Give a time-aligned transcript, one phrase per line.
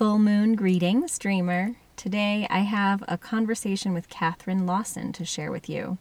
[0.00, 1.76] Full moon greetings, dreamer.
[1.94, 5.98] Today I have a conversation with Catherine Lawson to share with you.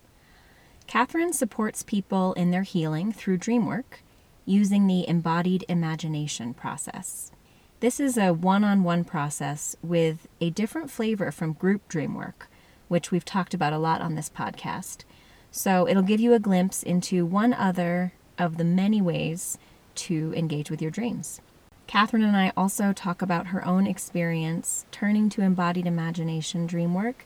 [0.87, 4.01] Catherine supports people in their healing through dream work
[4.45, 7.33] using the embodied imagination process.
[7.81, 12.49] This is a one on one process with a different flavor from group dream work,
[12.87, 15.03] which we've talked about a lot on this podcast.
[15.51, 19.57] So it'll give you a glimpse into one other of the many ways
[19.95, 21.41] to engage with your dreams.
[21.89, 27.25] Catherine and I also talk about her own experience turning to embodied imagination dream work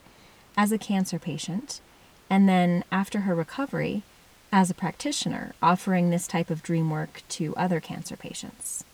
[0.56, 1.82] as a cancer patient,
[2.30, 4.04] and then after her recovery,
[4.50, 8.84] as a practitioner, offering this type of dream work to other cancer patients.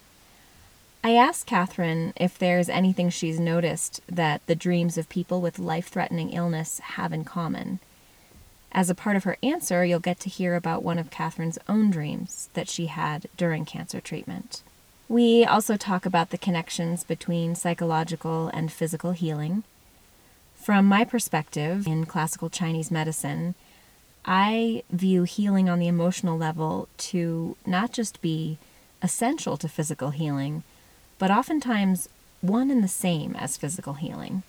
[1.05, 5.87] I asked Catherine if there's anything she's noticed that the dreams of people with life
[5.87, 7.79] threatening illness have in common.
[8.73, 11.93] As a part of her answer, you'll get to hear about one of Catherine's own
[11.93, 14.65] dreams that she had during cancer treatment.
[15.11, 19.65] We also talk about the connections between psychological and physical healing.
[20.55, 23.57] From my perspective in classical Chinese medicine,
[24.25, 28.59] I view healing on the emotional level to not just be
[29.03, 30.63] essential to physical healing,
[31.19, 32.09] but oftentimes
[32.41, 34.45] one and the same as physical healing.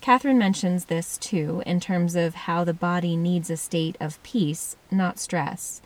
[0.00, 4.76] Catherine mentions this too in terms of how the body needs a state of peace,
[4.90, 5.82] not stress,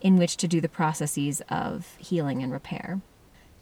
[0.00, 3.00] in which to do the processes of healing and repair.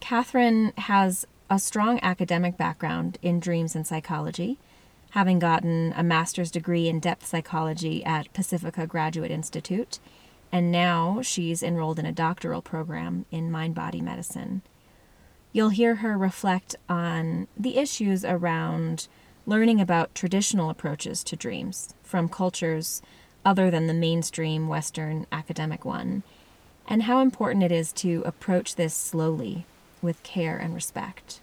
[0.02, 4.58] Catherine has a strong academic background in dreams and psychology,
[5.10, 10.00] having gotten a master's degree in depth psychology at Pacifica Graduate Institute,
[10.50, 14.62] and now she's enrolled in a doctoral program in mind body medicine.
[15.52, 19.06] You'll hear her reflect on the issues around
[19.46, 23.02] learning about traditional approaches to dreams from cultures
[23.44, 26.24] other than the mainstream Western academic one,
[26.88, 29.64] and how important it is to approach this slowly
[30.02, 31.40] with care and respect.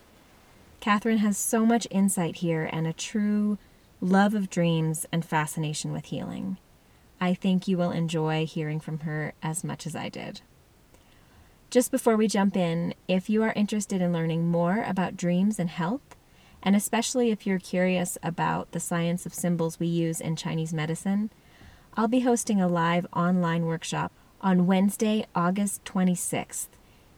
[0.80, 3.58] Catherine has so much insight here and a true
[4.02, 6.58] love of dreams and fascination with healing.
[7.20, 10.42] I think you will enjoy hearing from her as much as I did.
[11.70, 15.70] Just before we jump in, if you are interested in learning more about dreams and
[15.70, 16.16] health,
[16.64, 21.30] and especially if you're curious about the science of symbols we use in Chinese medicine,
[21.96, 24.12] I'll be hosting a live online workshop
[24.42, 26.68] on Wednesday, August 26th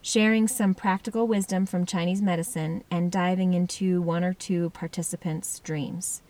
[0.01, 6.21] sharing some practical wisdom from Chinese medicine and diving into one or two participants' dreams.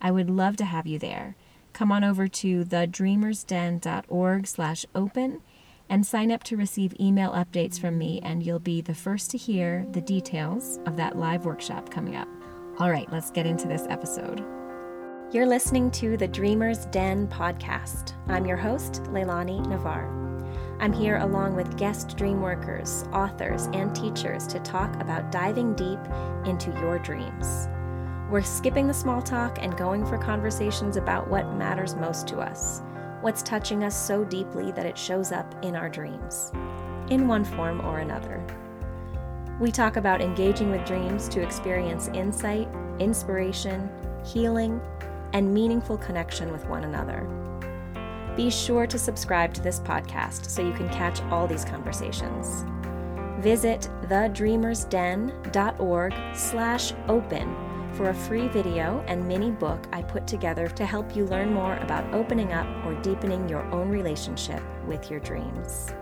[0.00, 1.34] I would love to have you there.
[1.72, 5.40] Come on over to thedreamersden.org slash open
[5.90, 9.38] and sign up to receive email updates from me, and you'll be the first to
[9.38, 12.28] hear the details of that live workshop coming up.
[12.78, 14.44] All right, let's get into this episode.
[15.32, 18.12] You're listening to the Dreamers Den podcast.
[18.28, 20.27] I'm your host, Leilani Navar.
[20.80, 25.98] I'm here along with guest dream workers, authors, and teachers to talk about diving deep
[26.44, 27.68] into your dreams.
[28.30, 32.82] We're skipping the small talk and going for conversations about what matters most to us,
[33.22, 36.52] what's touching us so deeply that it shows up in our dreams,
[37.10, 38.40] in one form or another.
[39.58, 42.68] We talk about engaging with dreams to experience insight,
[43.00, 43.90] inspiration,
[44.24, 44.80] healing,
[45.32, 47.26] and meaningful connection with one another.
[48.38, 52.64] Be sure to subscribe to this podcast so you can catch all these conversations.
[53.40, 57.56] Visit thedreamersden.org slash open
[57.94, 61.78] for a free video and mini book I put together to help you learn more
[61.78, 65.92] about opening up or deepening your own relationship with your dreams.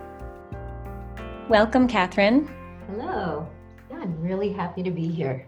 [1.49, 2.47] Welcome, Catherine.
[2.85, 3.49] Hello.
[3.89, 5.47] Yeah, I'm really happy to be here.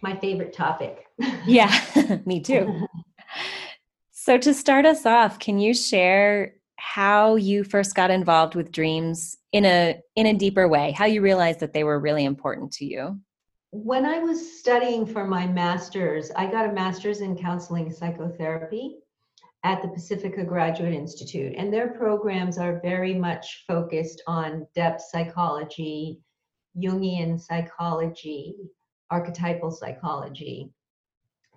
[0.00, 1.06] My favorite topic.
[1.46, 1.72] yeah,
[2.26, 2.88] me too.
[4.24, 9.36] So, to start us off, can you share how you first got involved with dreams
[9.50, 10.92] in a in a deeper way?
[10.92, 13.18] How you realized that they were really important to you?
[13.72, 18.98] When I was studying for my master's, I got a master's in counseling psychotherapy
[19.64, 26.20] at the Pacifica Graduate Institute, and their programs are very much focused on depth psychology,
[26.78, 28.54] Jungian psychology,
[29.10, 30.70] archetypal psychology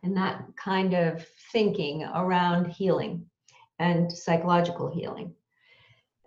[0.05, 1.25] and that kind of
[1.55, 3.25] thinking around healing
[3.79, 5.33] and psychological healing.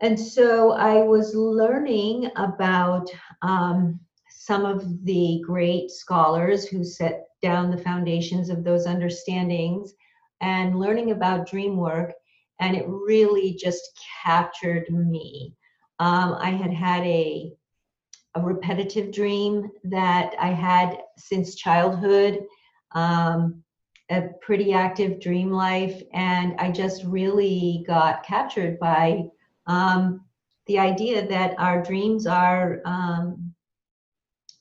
[0.01, 3.11] And so I was learning about
[3.43, 9.93] um, some of the great scholars who set down the foundations of those understandings
[10.41, 12.15] and learning about dream work.
[12.59, 15.53] And it really just captured me.
[15.99, 17.53] Um, I had had a,
[18.35, 22.47] a repetitive dream that I had since childhood.
[22.93, 23.63] Um,
[24.11, 29.25] a pretty active dream life, and I just really got captured by
[29.67, 30.25] um,
[30.67, 33.53] the idea that our dreams are um,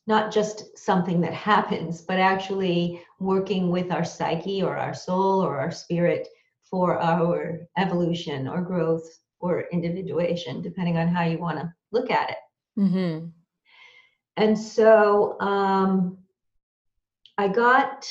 [0.06, 5.60] not just something that happens, but actually working with our psyche or our soul or
[5.60, 6.28] our spirit
[6.70, 9.08] for our evolution or growth
[9.40, 12.38] or individuation, depending on how you want to look at it.
[12.80, 13.28] Mm-hmm.
[14.38, 16.18] And so um,
[17.38, 18.08] I got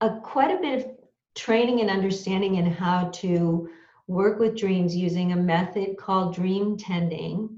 [0.00, 0.92] a, quite a bit of
[1.34, 3.68] training and understanding in how to
[4.06, 7.56] work with dreams using a method called dream tending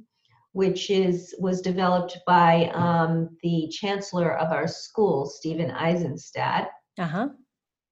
[0.53, 6.67] which is was developed by um, the chancellor of our school, Stephen Aizenstat.
[6.99, 7.29] Uh-huh.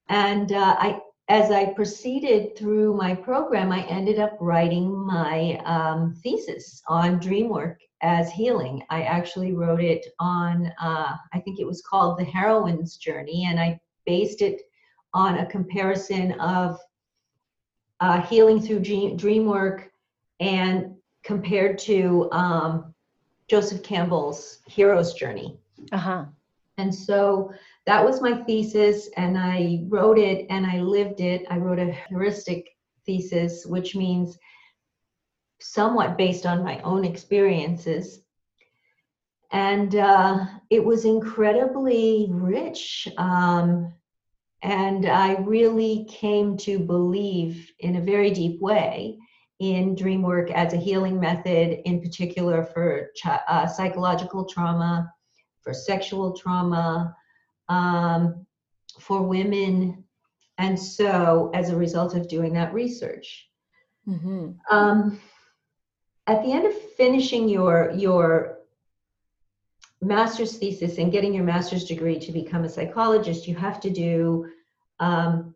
[0.08, 6.14] And uh, I, as I proceeded through my program, I ended up writing my um,
[6.25, 8.82] thesis on dream work as healing.
[8.90, 13.60] I actually wrote it on, uh, I think it was called The Heroine's Journey, and
[13.60, 14.62] I based it
[15.12, 16.78] on a comparison of
[18.00, 19.90] uh, healing through dream, dream work
[20.40, 20.94] and
[21.24, 22.94] compared to um,
[23.48, 25.58] Joseph Campbell's hero's journey.
[25.92, 26.24] Uh-huh.
[26.78, 27.52] And so
[27.86, 31.46] that was my thesis, and I wrote it and I lived it.
[31.48, 32.76] I wrote a heuristic
[33.06, 34.38] thesis, which means
[35.60, 38.20] somewhat based on my own experiences.
[39.56, 43.08] And uh, it was incredibly rich.
[43.16, 43.94] Um,
[44.60, 49.16] and I really came to believe in a very deep way
[49.58, 55.10] in dream work as a healing method, in particular for uh, psychological trauma,
[55.62, 57.16] for sexual trauma,
[57.70, 58.44] um,
[59.00, 60.04] for women.
[60.58, 63.48] And so, as a result of doing that research,
[64.06, 64.50] mm-hmm.
[64.70, 65.18] um,
[66.26, 68.55] at the end of finishing your your
[70.06, 74.46] master's thesis and getting your master's degree to become a psychologist, you have to do
[75.00, 75.54] um,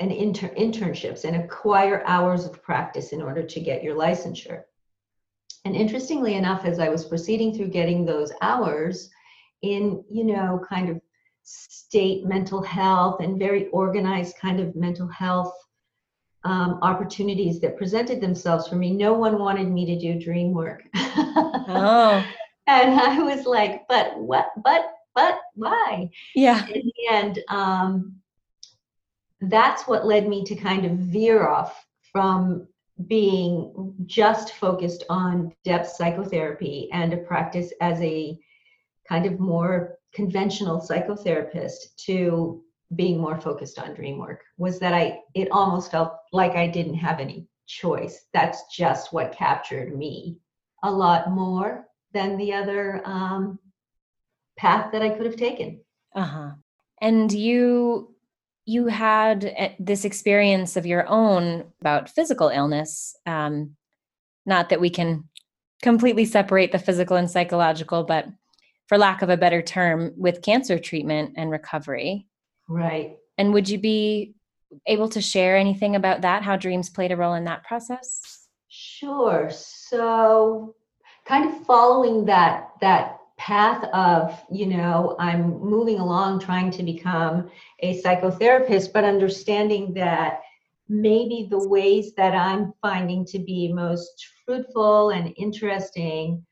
[0.00, 4.62] and inter- internships and acquire hours of practice in order to get your licensure.
[5.64, 9.10] And interestingly enough, as I was proceeding through getting those hours
[9.62, 11.00] in, you know, kind of
[11.44, 15.54] state mental health and very organized kind of mental health
[16.44, 20.82] um, opportunities that presented themselves for me, no one wanted me to do dream work.
[20.94, 22.24] oh.
[22.66, 26.10] And I was like, but what, but, but why?
[26.34, 26.66] Yeah.
[27.10, 28.16] And um,
[29.40, 32.68] that's what led me to kind of veer off from
[33.06, 38.38] being just focused on depth psychotherapy and a practice as a
[39.08, 42.62] kind of more conventional psychotherapist to
[42.94, 46.94] being more focused on dream work was that I it almost felt like I didn't
[46.94, 48.26] have any choice.
[48.34, 50.36] That's just what captured me
[50.82, 53.58] a lot more than the other um,
[54.56, 55.80] path that I could have taken.
[56.14, 56.50] Uh huh.
[57.00, 58.14] And you
[58.64, 63.16] you had eh, this experience of your own about physical illness.
[63.26, 63.76] Um,
[64.46, 65.28] not that we can
[65.82, 68.26] completely separate the physical and psychological, but
[68.86, 72.26] for lack of a better term, with cancer treatment and recovery.
[72.68, 73.16] Right.
[73.38, 74.34] And would you be
[74.86, 76.42] able to share anything about that?
[76.42, 78.46] How dreams played a role in that process?
[78.68, 79.50] Sure.
[79.50, 80.74] So,
[81.32, 87.50] kind of following that that path of you know i'm moving along trying to become
[87.80, 90.42] a psychotherapist but understanding that
[90.90, 96.44] maybe the ways that i'm finding to be most fruitful and interesting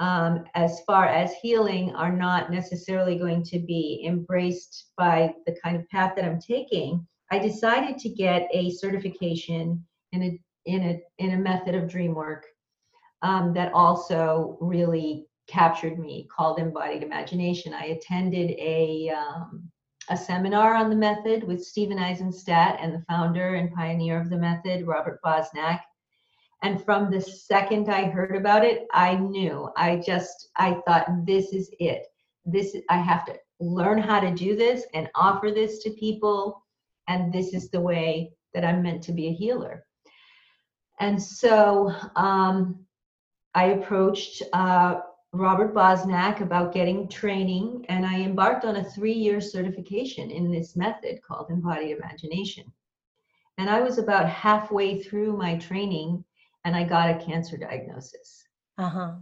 [0.00, 5.76] um, as far as healing are not necessarily going to be embraced by the kind
[5.76, 9.80] of path that i'm taking i decided to get a certification
[10.10, 12.46] in a in a in a method of dream work
[13.22, 17.74] um, that also really captured me called embodied imagination.
[17.74, 19.70] I attended a um,
[20.10, 24.36] a seminar on the method with Stephen Aizenstat and the founder and pioneer of the
[24.36, 25.80] method, Robert Bosnak.
[26.62, 29.70] And from the second I heard about it, I knew.
[29.76, 32.06] I just I thought this is it.
[32.44, 36.62] This I have to learn how to do this and offer this to people.
[37.08, 39.84] And this is the way that I'm meant to be a healer.
[41.00, 42.83] And so um,
[43.54, 45.00] I approached uh,
[45.32, 50.76] Robert Bosnak about getting training, and I embarked on a three year certification in this
[50.76, 52.72] method called embodied imagination.
[53.58, 56.24] And I was about halfway through my training
[56.64, 58.44] and I got a cancer diagnosis.
[58.78, 59.12] Uh-huh.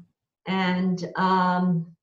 [0.47, 1.95] And um,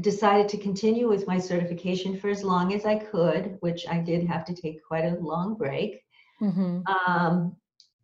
[0.00, 4.26] decided to continue with my certification for as long as I could, which I did
[4.26, 6.02] have to take quite a long break.
[6.42, 6.80] Mm-hmm.
[6.86, 7.56] Um,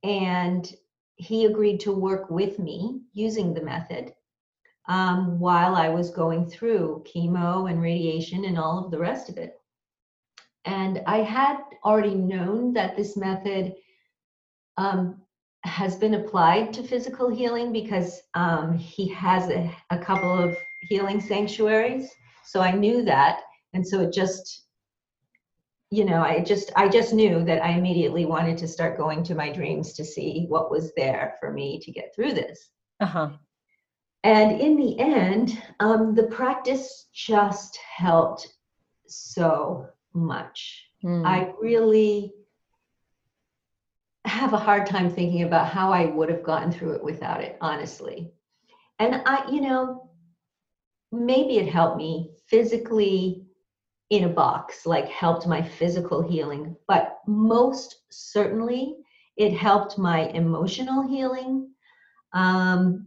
[0.03, 0.73] and
[1.21, 4.15] he agreed to work with me using the method
[4.89, 9.37] um, while I was going through chemo and radiation and all of the rest of
[9.37, 9.61] it.
[10.65, 13.75] And I had already known that this method
[14.79, 15.21] um,
[15.65, 20.57] has been applied to physical healing because um, he has a, a, couple of
[20.89, 22.11] healing sanctuaries.
[22.47, 23.41] So I knew that.
[23.75, 24.69] And so it just,
[25.91, 29.35] you know, I just I just knew that I immediately wanted to start going to
[29.35, 32.71] my dreams to see what was there for me to get through this.
[33.01, 33.31] Uh-huh.
[34.23, 38.49] And in the end, um, the practice just helped
[39.07, 40.87] so much.
[41.03, 41.27] Mm.
[41.27, 42.35] I really
[44.27, 47.57] have a hard time thinking about how I would have gotten through it without it,
[47.61, 48.31] honestly.
[48.99, 50.11] And I, you know,
[51.11, 53.47] maybe it helped me physically
[54.11, 58.97] in a box, like helped my physical healing, but most certainly
[59.37, 61.71] it helped my emotional healing.
[62.33, 63.07] Um,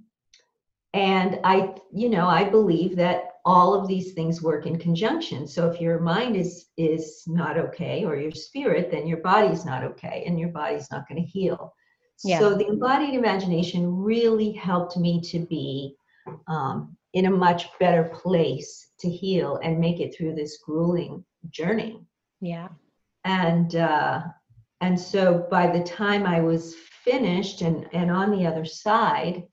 [0.94, 5.48] and I, you know, I believe that all of these things work in conjunction.
[5.48, 9.84] So if your mind is is not okay or your spirit, then your body's not
[9.84, 11.74] okay and your body's not going to heal.
[12.24, 12.40] Yeah.
[12.40, 15.96] So the embodied imagination really helped me to be
[16.48, 22.02] um, in a much better place to heal and make it through this grueling journey.
[22.42, 22.70] Yeah.
[23.24, 24.22] And uh,
[24.82, 29.44] and so by the time I was finished and and on the other side,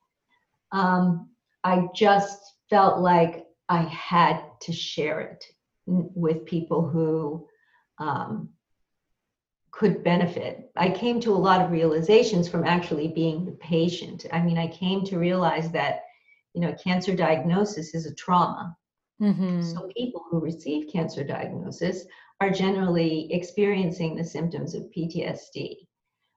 [0.71, 1.29] um,
[1.63, 2.39] I just
[2.69, 5.43] felt like I had to share it
[5.85, 7.47] with people who
[7.99, 8.49] um,
[9.71, 10.69] could benefit.
[10.75, 14.25] I came to a lot of realizations from actually being the patient.
[14.31, 16.03] I mean, I came to realize that,
[16.53, 18.75] you know, cancer diagnosis is a trauma.
[19.21, 19.61] Mm-hmm.
[19.61, 22.05] So people who receive cancer diagnosis
[22.39, 25.75] are generally experiencing the symptoms of PTSD,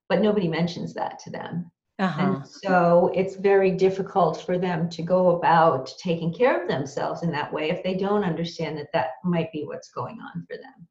[0.09, 1.71] but nobody mentions that to them.
[1.99, 2.23] Uh-huh.
[2.23, 7.31] And so it's very difficult for them to go about taking care of themselves in
[7.31, 10.89] that way if they don't understand that that might be what's going on for them.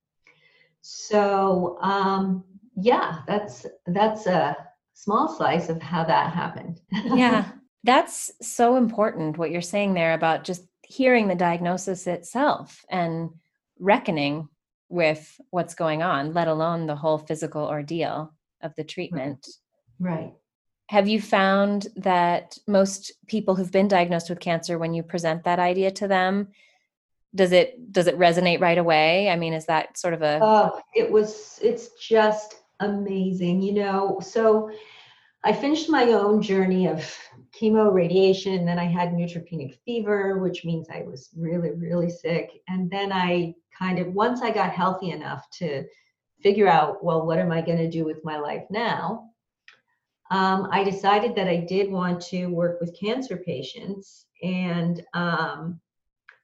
[0.81, 2.43] So um,
[2.75, 4.55] yeah, that's that's a
[4.93, 6.81] small slice of how that happened.
[6.91, 7.51] yeah.
[7.83, 13.29] That's so important what you're saying there about just hearing the diagnosis itself and
[13.79, 14.47] reckoning
[14.89, 19.47] with what's going on, let alone the whole physical ordeal of the treatment.
[19.99, 20.33] right.
[20.89, 25.57] Have you found that most people who've been diagnosed with cancer, when you present that
[25.57, 26.49] idea to them,
[27.33, 29.29] does it does it resonate right away?
[29.29, 34.19] I mean, is that sort of a Oh, it was, it's just amazing, you know.
[34.21, 34.69] So
[35.43, 37.17] I finished my own journey of
[37.63, 42.51] chemo, radiation, and then I had neutropenic fever, which means I was really, really sick.
[42.67, 45.85] And then I kind of, once I got healthy enough to
[46.41, 49.29] figure out, well, what am I going to do with my life now?
[50.29, 54.25] Um, I decided that I did want to work with cancer patients.
[54.41, 55.79] And um,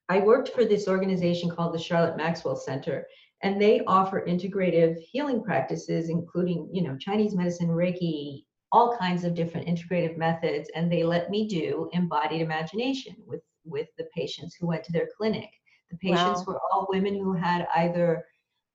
[0.07, 3.05] I worked for this organization called the Charlotte Maxwell Center
[3.41, 9.33] and they offer integrative healing practices including you know chinese medicine reiki all kinds of
[9.33, 14.67] different integrative methods and they let me do embodied imagination with with the patients who
[14.67, 15.49] went to their clinic
[15.91, 16.43] the patients Wow.
[16.47, 18.23] were all women who had either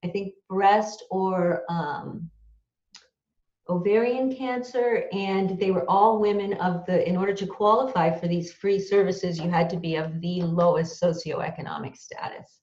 [0.04, 2.28] i think breast or um,
[3.68, 8.52] ovarian cancer and they were all women of the in order to qualify for these
[8.52, 12.60] free services you had to be of the lowest socioeconomic status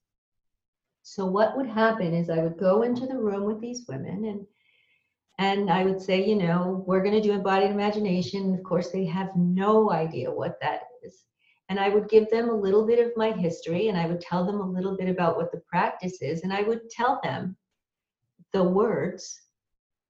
[1.04, 4.46] so what would happen is I would go into the room with these women and
[5.42, 8.54] and I would say, you know, we're going to do embodied imagination.
[8.54, 11.24] Of course, they have no idea what that is.
[11.68, 14.46] And I would give them a little bit of my history and I would tell
[14.46, 16.44] them a little bit about what the practice is.
[16.44, 17.58] And I would tell them
[18.54, 19.42] the words,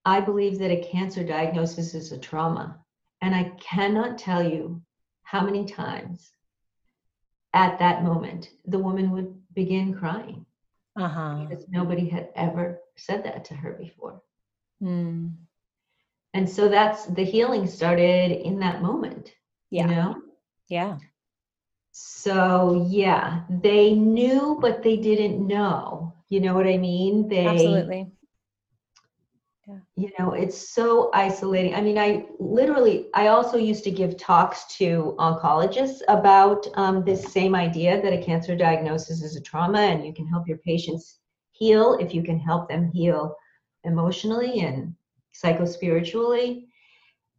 [0.04, 2.78] I believe that a cancer diagnosis is a trauma.
[3.22, 4.82] And I cannot tell you
[5.22, 6.30] how many times
[7.54, 10.44] at that moment the woman would begin crying
[10.94, 11.46] uh-huh.
[11.48, 14.20] because nobody had ever said that to her before.
[14.82, 15.32] Mm.
[16.34, 19.32] And so that's the healing started in that moment,
[19.70, 19.86] Yeah.
[19.86, 20.22] you know?
[20.68, 20.98] Yeah.
[21.92, 26.14] So yeah, they knew, but they didn't know.
[26.30, 27.28] You know what I mean?
[27.28, 28.12] They, Absolutely.
[29.94, 31.74] you know, it's so isolating.
[31.74, 37.30] I mean, I literally, I also used to give talks to oncologists about um, this
[37.30, 41.18] same idea that a cancer diagnosis is a trauma and you can help your patients
[41.52, 43.36] heal if you can help them heal
[43.84, 44.94] emotionally and
[45.34, 46.66] psychospiritually.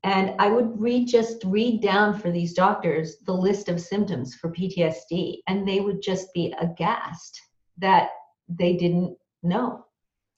[0.03, 4.51] And I would read, just read down for these doctors the list of symptoms for
[4.51, 7.39] PTSD, and they would just be aghast
[7.77, 8.09] that
[8.49, 9.85] they didn't know.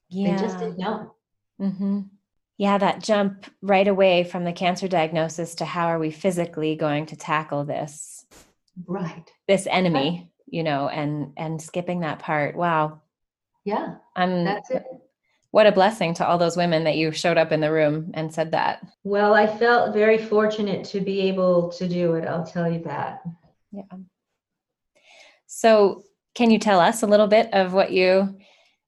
[0.09, 0.35] Yeah.
[0.35, 1.15] They just didn't know.
[1.59, 2.01] Mm-hmm.
[2.57, 7.07] Yeah, that jump right away from the cancer diagnosis to how are we physically going
[7.07, 8.25] to tackle this
[8.88, 9.29] Right.
[9.47, 12.55] this enemy, you know, and and skipping that part.
[12.55, 13.01] Wow.
[13.63, 14.83] Yeah, I'm that's it.
[15.55, 18.33] What a blessing to all those women that you showed up in the room and
[18.33, 18.85] said that.
[19.05, 22.27] Well, I felt very fortunate to be able to do it.
[22.27, 23.21] I'll tell you that.
[23.71, 23.83] Yeah.
[25.47, 28.38] So, can you tell us a little bit of what you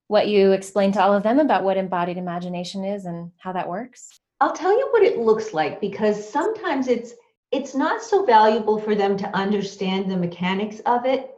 [0.08, 3.70] what you explained to all of them about what embodied imagination is and how that
[3.70, 4.20] works?
[4.42, 7.14] I'll tell you what it looks like because sometimes it's
[7.54, 11.32] it's not so valuable for them to understand the mechanics of it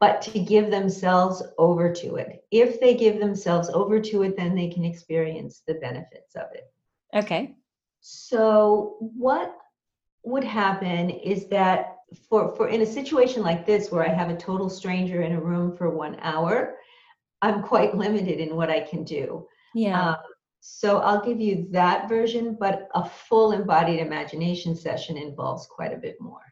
[0.00, 2.44] but to give themselves over to it.
[2.50, 6.70] If they give themselves over to it, then they can experience the benefits of it.
[7.14, 7.54] Okay.
[8.00, 9.56] So, what
[10.22, 11.96] would happen is that
[12.28, 15.40] for, for in a situation like this where I have a total stranger in a
[15.40, 16.76] room for one hour,
[17.42, 19.46] I'm quite limited in what I can do.
[19.74, 20.10] Yeah.
[20.10, 20.16] Um,
[20.60, 25.98] so I'll give you that version, but a full embodied imagination session involves quite a
[25.98, 26.42] bit more.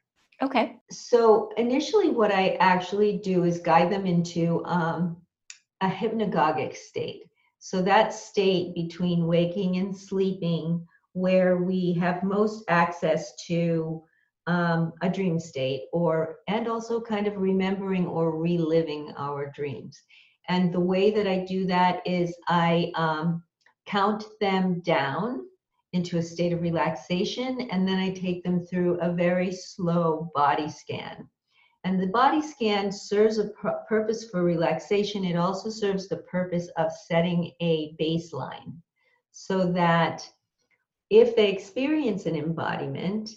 [0.42, 0.76] Okay.
[0.90, 5.16] So initially, what I actually do is guide them into um,
[5.80, 7.24] a hypnagogic state.
[7.58, 14.02] So that state between waking and sleeping, where we have most access to
[14.46, 20.02] um, a dream state, or and also kind of remembering or reliving our dreams.
[20.48, 23.42] And the way that I do that is I um,
[23.86, 25.46] count them down
[25.94, 30.68] into a state of relaxation, and then I take them through a very slow body
[30.68, 31.28] scan.
[31.84, 35.24] And the body scan serves a pr- purpose for relaxation.
[35.24, 38.74] It also serves the purpose of setting a baseline
[39.32, 40.28] so that
[41.10, 43.30] if they experience an embodiment,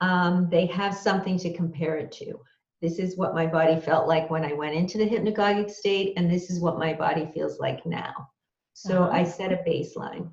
[0.00, 2.34] um, they have something to compare it to.
[2.82, 6.30] This is what my body felt like when I went into the hypnagogic state, and
[6.30, 8.28] this is what my body feels like now.
[8.74, 9.16] So uh-huh.
[9.16, 10.32] I set a baseline.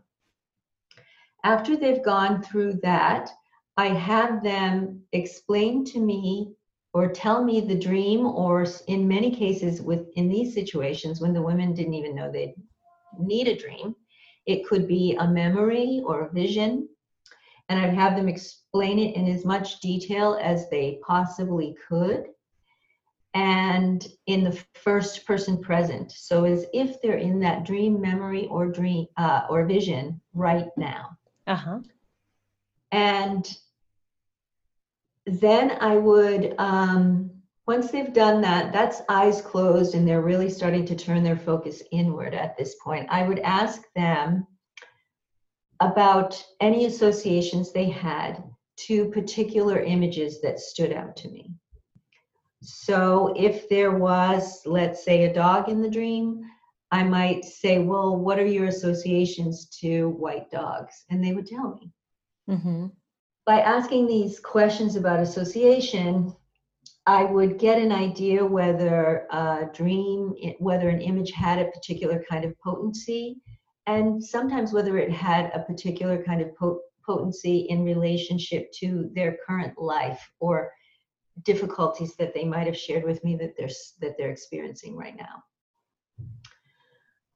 [1.44, 3.32] After they've gone through that,
[3.78, 6.54] I have them explain to me
[6.94, 11.42] or tell me the dream, or in many cases, with in these situations when the
[11.42, 12.54] women didn't even know they
[13.18, 13.96] need a dream,
[14.46, 16.90] it could be a memory or a vision,
[17.70, 22.26] and I'd have them explain it in as much detail as they possibly could,
[23.34, 28.68] and in the first person present, so as if they're in that dream, memory, or
[28.68, 31.18] dream uh, or vision right now.
[31.48, 31.80] Uh-huh.
[32.92, 33.58] And
[35.26, 37.32] then I would, um,
[37.68, 41.84] once they've done that, that's eyes closed and they're really starting to turn their focus
[41.92, 43.08] inward at this point.
[43.10, 44.46] I would ask them
[45.80, 48.44] about any associations they had
[48.78, 51.52] to particular images that stood out to me.
[52.62, 56.44] So if there was, let's say, a dog in the dream,
[56.92, 61.06] I might say, Well, what are your associations to white dogs?
[61.10, 61.92] And they would tell me.
[62.50, 62.88] Mm-hmm.
[63.46, 66.36] By asking these questions about association,
[67.08, 72.46] I would get an idea whether a dream, whether an image had a particular kind
[72.46, 73.38] of potency,
[73.88, 76.52] and sometimes whether it had a particular kind of
[77.04, 80.72] potency in relationship to their current life or
[81.44, 83.70] difficulties that they might have shared with me that they're
[84.02, 85.44] that they're experiencing right now.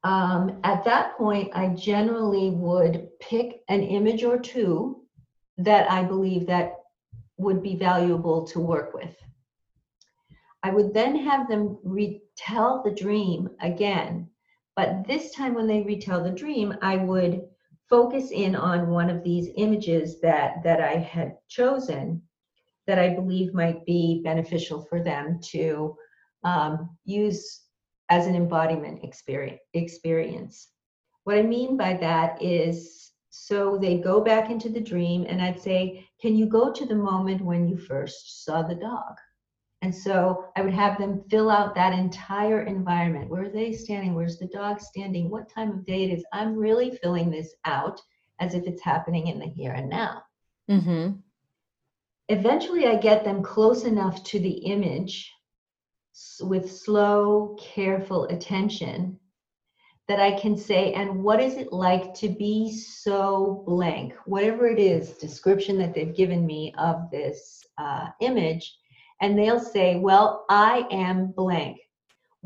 [0.04, 5.02] Um, at that point, I generally would pick an image or two
[5.58, 6.74] that I believe that
[7.38, 9.14] would be valuable to work with.
[10.62, 14.28] I would then have them retell the dream again,
[14.74, 17.42] but this time when they retell the dream, I would
[17.88, 22.22] focus in on one of these images that that I had chosen
[22.86, 25.96] that I believe might be beneficial for them to
[26.44, 27.65] um, use
[28.08, 29.04] as an embodiment
[29.74, 30.68] experience.
[31.24, 35.60] What I mean by that is so they go back into the dream, and I'd
[35.60, 39.14] say, Can you go to the moment when you first saw the dog?
[39.82, 43.28] And so I would have them fill out that entire environment.
[43.28, 44.14] Where are they standing?
[44.14, 45.28] Where's the dog standing?
[45.28, 46.24] What time of day it is?
[46.32, 48.00] I'm really filling this out
[48.40, 50.22] as if it's happening in the here and now.
[50.70, 51.18] Mm-hmm.
[52.28, 55.30] Eventually, I get them close enough to the image
[56.42, 59.18] with slow, careful attention
[60.08, 64.14] that I can say, and what is it like to be so blank?
[64.24, 68.76] Whatever it is, description that they've given me of this uh, image,
[69.20, 71.78] and they'll say, well, I am blank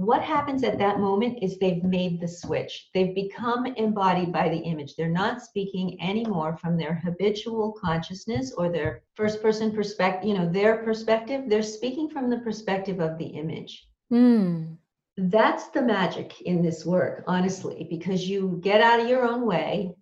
[0.04, 2.88] what happens at that moment is they've made the switch.
[2.94, 4.96] They've become embodied by the image.
[4.96, 10.50] They're not speaking anymore from their habitual consciousness or their first person perspective, you know,
[10.50, 11.44] their perspective.
[11.48, 13.88] They're speaking from the perspective of the image.
[14.12, 14.76] Mm.
[15.16, 19.92] That's the magic in this work, honestly, because you get out of your own way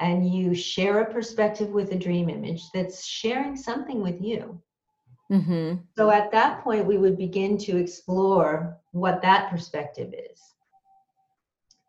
[0.00, 4.60] and you share a perspective with a dream image that's sharing something with you.
[5.34, 5.76] Mm-hmm.
[5.96, 10.40] So at that point, we would begin to explore what that perspective is.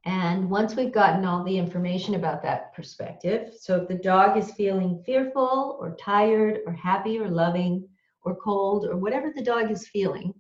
[0.06, 4.52] And once we've gotten all the information about that perspective, so if the dog is
[4.52, 7.88] feeling fearful or tired or happy or loving
[8.24, 10.34] or cold or whatever the dog is feeling,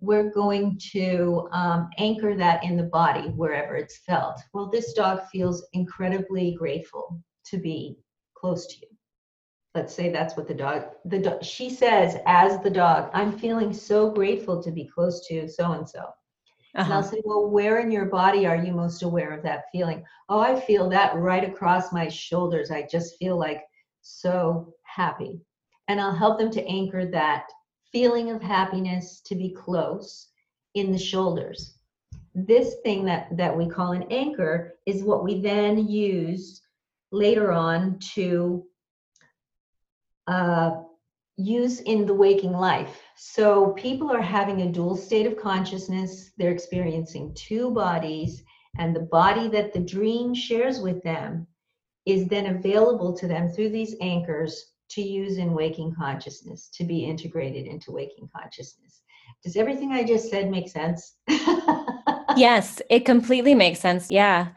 [0.00, 4.40] we're going to um, anchor that in the body wherever it's felt.
[4.54, 7.98] Well, this dog feels incredibly grateful to be
[8.34, 8.88] close to you.
[9.74, 13.72] Let's say that's what the dog, the dog, she says as the dog, I'm feeling
[13.72, 16.06] so grateful to be close to so and so.
[16.74, 17.10] And I'll uh-huh.
[17.10, 20.04] say, well, where in your body are you most aware of that feeling?
[20.28, 22.70] Oh, I feel that right across my shoulders.
[22.70, 23.62] I just feel like
[24.02, 25.40] so happy.
[25.88, 27.46] And I'll help them to anchor that
[27.90, 30.28] feeling of happiness to be close
[30.74, 31.74] in the shoulders.
[32.34, 36.62] This thing that, that we call an anchor is what we then use
[37.10, 38.64] later on to
[40.30, 40.82] uh,
[41.36, 43.02] use in the waking life.
[43.16, 46.30] So people are having a dual state of consciousness.
[46.36, 48.44] They're experiencing two bodies,
[48.78, 51.46] and the body that the dream shares with them
[52.06, 57.04] is then available to them through these anchors to use in waking consciousness, to be
[57.04, 59.02] integrated into waking consciousness.
[59.42, 61.16] Does everything I just said make sense?
[62.36, 64.08] yes, it completely makes sense.
[64.10, 64.48] Yeah.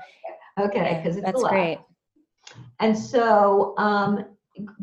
[0.59, 1.79] Okay, because yeah, that's great.
[2.79, 4.25] And so, um,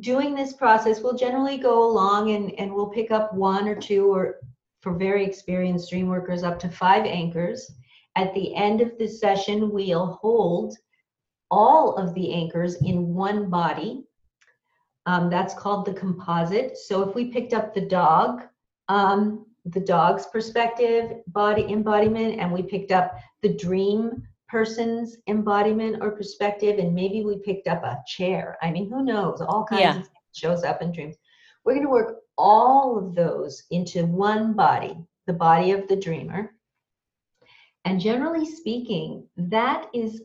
[0.00, 4.06] doing this process, we'll generally go along and, and we'll pick up one or two,
[4.12, 4.36] or
[4.80, 7.70] for very experienced dream workers, up to five anchors.
[8.16, 10.76] At the end of the session, we'll hold
[11.50, 14.04] all of the anchors in one body
[15.06, 16.76] um, that's called the composite.
[16.76, 18.42] So if we picked up the dog,
[18.88, 26.10] um, the dog's perspective, body embodiment, and we picked up the dream person's embodiment or
[26.10, 28.58] perspective, and maybe we picked up a chair.
[28.60, 29.40] I mean, who knows?
[29.40, 29.90] All kinds yeah.
[29.90, 31.16] of things shows up in dreams.
[31.64, 36.54] We're going to work all of those into one body, the body of the dreamer.
[37.84, 40.22] And generally speaking, that is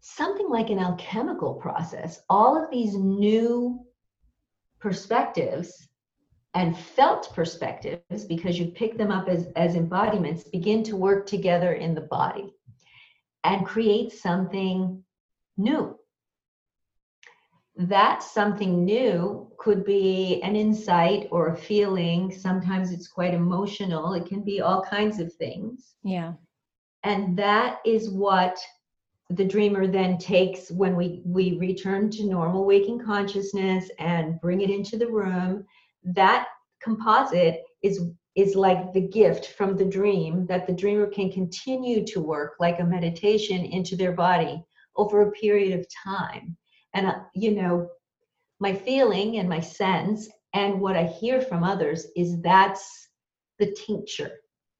[0.00, 2.20] something like an alchemical process.
[2.28, 3.84] All of these new
[4.78, 5.88] perspectives
[6.54, 11.74] and felt perspectives, because you pick them up as, as embodiments, begin to work together
[11.74, 12.52] in the body
[13.44, 15.02] and create something
[15.56, 15.96] new.
[17.76, 22.32] That something new could be an insight or a feeling.
[22.32, 24.12] Sometimes it's quite emotional.
[24.12, 25.94] It can be all kinds of things.
[26.02, 26.34] Yeah.
[27.04, 28.58] And that is what
[29.30, 34.70] the dreamer then takes when we we return to normal waking consciousness and bring it
[34.70, 35.64] into the room
[36.02, 36.48] that
[36.82, 42.20] composite is is like the gift from the dream that the dreamer can continue to
[42.20, 44.62] work like a meditation into their body
[44.96, 46.56] over a period of time
[46.94, 47.88] and uh, you know
[48.60, 53.08] my feeling and my sense and what i hear from others is that's
[53.58, 54.32] the tincture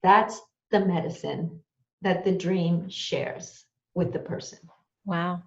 [0.03, 1.61] that's the medicine
[2.03, 4.59] that the dream shares with the person.
[5.05, 5.43] Wow.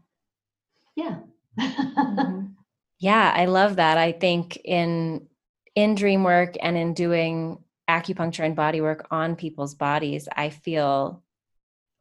[0.95, 1.17] Yeah.
[1.59, 2.47] mm-hmm.
[2.99, 3.97] Yeah, I love that.
[3.97, 5.27] I think in
[5.75, 7.57] in dream work and in doing
[7.89, 11.23] acupuncture and body work on people's bodies, I feel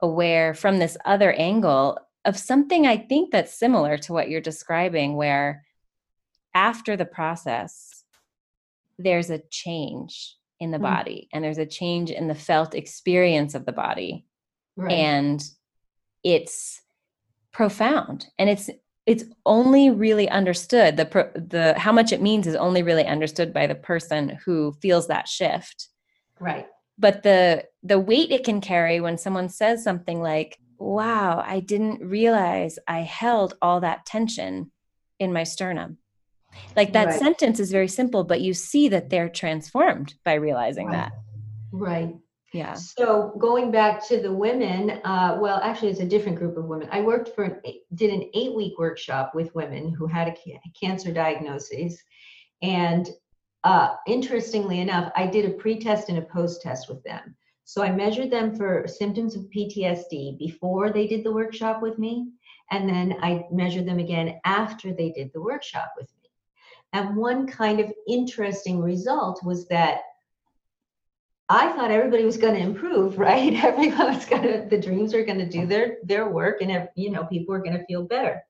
[0.00, 5.16] aware from this other angle of something I think that's similar to what you're describing,
[5.16, 5.64] where
[6.54, 8.04] after the process,
[8.98, 10.82] there's a change in the mm.
[10.82, 14.26] body and there's a change in the felt experience of the body.
[14.76, 14.92] Right.
[14.92, 15.42] And
[16.22, 16.80] it's
[17.52, 18.70] profound and it's
[19.06, 23.66] it's only really understood the the how much it means is only really understood by
[23.66, 25.88] the person who feels that shift.
[26.38, 26.66] Right.
[26.98, 32.04] But the the weight it can carry when someone says something like wow i didn't
[32.04, 34.70] realize i held all that tension
[35.18, 35.98] in my sternum.
[36.76, 37.18] Like that right.
[37.18, 40.92] sentence is very simple but you see that they're transformed by realizing right.
[40.92, 41.12] that.
[41.72, 42.14] Right
[42.52, 42.74] yeah.
[42.74, 46.88] So going back to the women, uh, well, actually, it's a different group of women.
[46.92, 47.60] I worked for, an,
[47.94, 51.96] did an eight week workshop with women who had a cancer diagnosis.
[52.60, 53.08] And
[53.64, 57.34] uh, interestingly enough, I did a pre test and a post test with them.
[57.64, 62.32] So I measured them for symptoms of PTSD before they did the workshop with me.
[62.70, 66.28] And then I measured them again after they did the workshop with me.
[66.92, 70.00] And one kind of interesting result was that
[71.48, 73.52] I thought everybody was going to improve, right?
[73.62, 77.10] Everyone was going to, the dreams are going to do their their work, and you
[77.10, 78.42] know, people are going to feel better.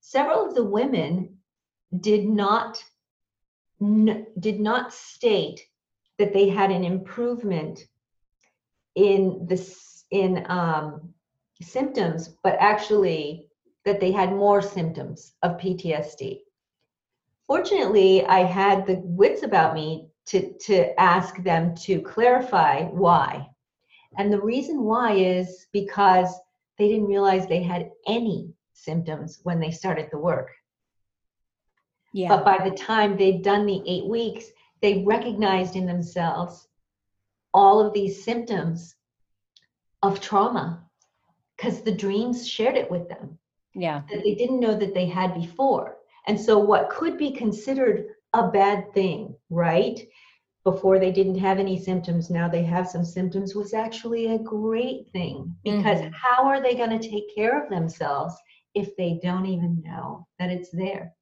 [0.00, 1.38] Several of the women
[2.00, 2.82] did not
[3.80, 5.60] did not state
[6.18, 7.80] that they had an improvement
[8.94, 11.12] in this in um,
[11.60, 13.48] symptoms, but actually
[13.84, 16.40] that they had more symptoms of PTSD.
[17.46, 23.48] Fortunately, I had the wits about me to, to ask them to clarify why.
[24.16, 26.34] And the reason why is because
[26.78, 30.50] they didn't realize they had any symptoms when they started the work.
[32.12, 32.28] Yeah.
[32.28, 34.46] But by the time they'd done the eight weeks,
[34.80, 36.68] they recognized in themselves,
[37.52, 38.96] all of these symptoms
[40.02, 40.84] of trauma
[41.56, 43.38] because the dreams shared it with them
[43.74, 48.08] yeah that they didn't know that they had before and so what could be considered
[48.34, 50.00] a bad thing right
[50.64, 55.08] before they didn't have any symptoms now they have some symptoms was actually a great
[55.12, 56.12] thing because Mhm.
[56.12, 58.34] how are they going to take care of themselves
[58.74, 61.14] if they don't even know that it's there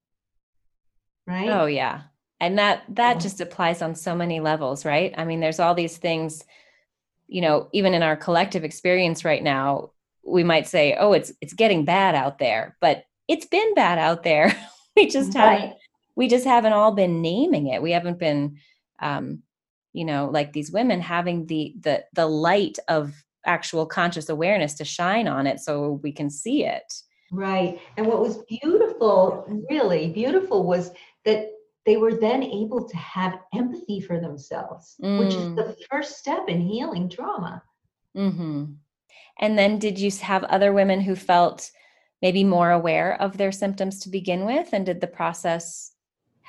[1.27, 2.03] right Oh yeah.
[2.41, 3.21] And that that Yeah.
[3.21, 5.15] just applies on so many levels, right?
[5.17, 6.45] I mean, there's all these things,
[7.29, 9.91] you know, even in our collective experience right now,
[10.25, 14.23] we might say, "Oh, it's it's getting bad out there." But it's been bad out
[14.25, 14.55] there.
[14.97, 15.75] we just haven't Right.
[16.15, 17.83] We just haven't all been naming it.
[17.83, 18.59] We haven't been
[19.01, 19.43] um
[19.95, 23.13] you know, like these women having the the the light of
[23.45, 26.93] actual conscious awareness to shine on it so we can see it.
[27.31, 27.81] Right.
[27.97, 30.93] And what was beautiful, really beautiful, was
[31.25, 31.49] that
[31.85, 35.57] they were then able to have empathy for themselves, which is Mm.
[35.57, 37.63] the first step in healing trauma.
[38.15, 38.65] hmm
[39.41, 41.71] And then did you have other women who felt
[42.21, 44.73] maybe more aware of their symptoms to begin with?
[44.73, 45.92] And did the process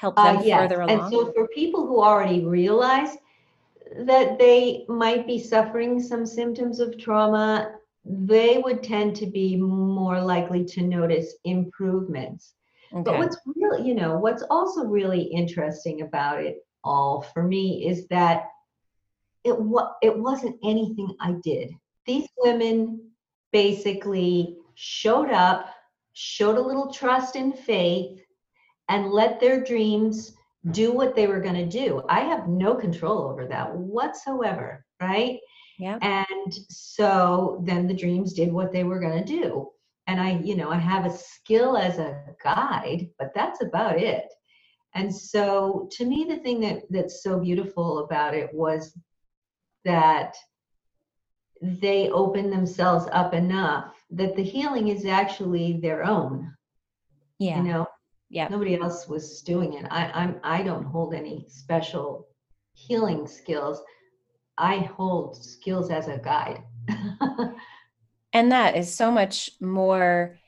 [0.04, 0.72] help them Uh, yes.
[0.72, 3.18] further And so for people who already realize
[4.06, 7.72] that they might be suffering some symptoms of trauma,
[8.06, 12.54] they would tend to be more likely to notice improvements.
[13.06, 18.08] But what's really, you know, what's also really interesting about it all for me is
[18.10, 18.50] that
[19.44, 21.72] it wa- it wasn't anything I did.
[22.06, 23.12] These women
[23.52, 25.68] basically showed up,
[26.14, 28.20] showed a little trust and faith,
[28.94, 30.34] and let their dreams
[30.70, 32.04] do what they were going to do.
[32.10, 35.40] I have no control over that whatsoever, right?
[35.80, 35.98] Yeah.
[36.02, 39.70] And so then the dreams did what they were going to do.
[40.06, 44.26] And I, you know, I have a skill as a guide, but that's about it.
[44.94, 48.96] And so to me, the thing that that's so beautiful about it was
[49.86, 50.36] that
[51.64, 56.54] they open themselves up enough that the healing is actually their own.
[57.40, 57.58] Yeah.
[57.58, 57.88] You know,
[58.34, 58.48] yeah.
[58.50, 59.86] nobody else was doing it.
[59.90, 62.28] I, I'm I don't hold any special
[62.74, 63.82] healing skills.
[64.58, 66.64] I hold skills as a guide.
[68.34, 70.40] And that is so much more,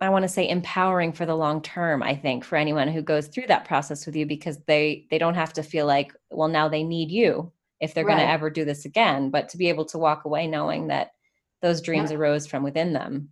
[0.00, 3.26] I want to say empowering for the long term, I think, for anyone who goes
[3.26, 6.68] through that process with you because they they don't have to feel like, well, now
[6.68, 9.84] they need you if they're going to ever do this again, but to be able
[9.86, 11.10] to walk away knowing that
[11.60, 13.30] those dreams arose from within them.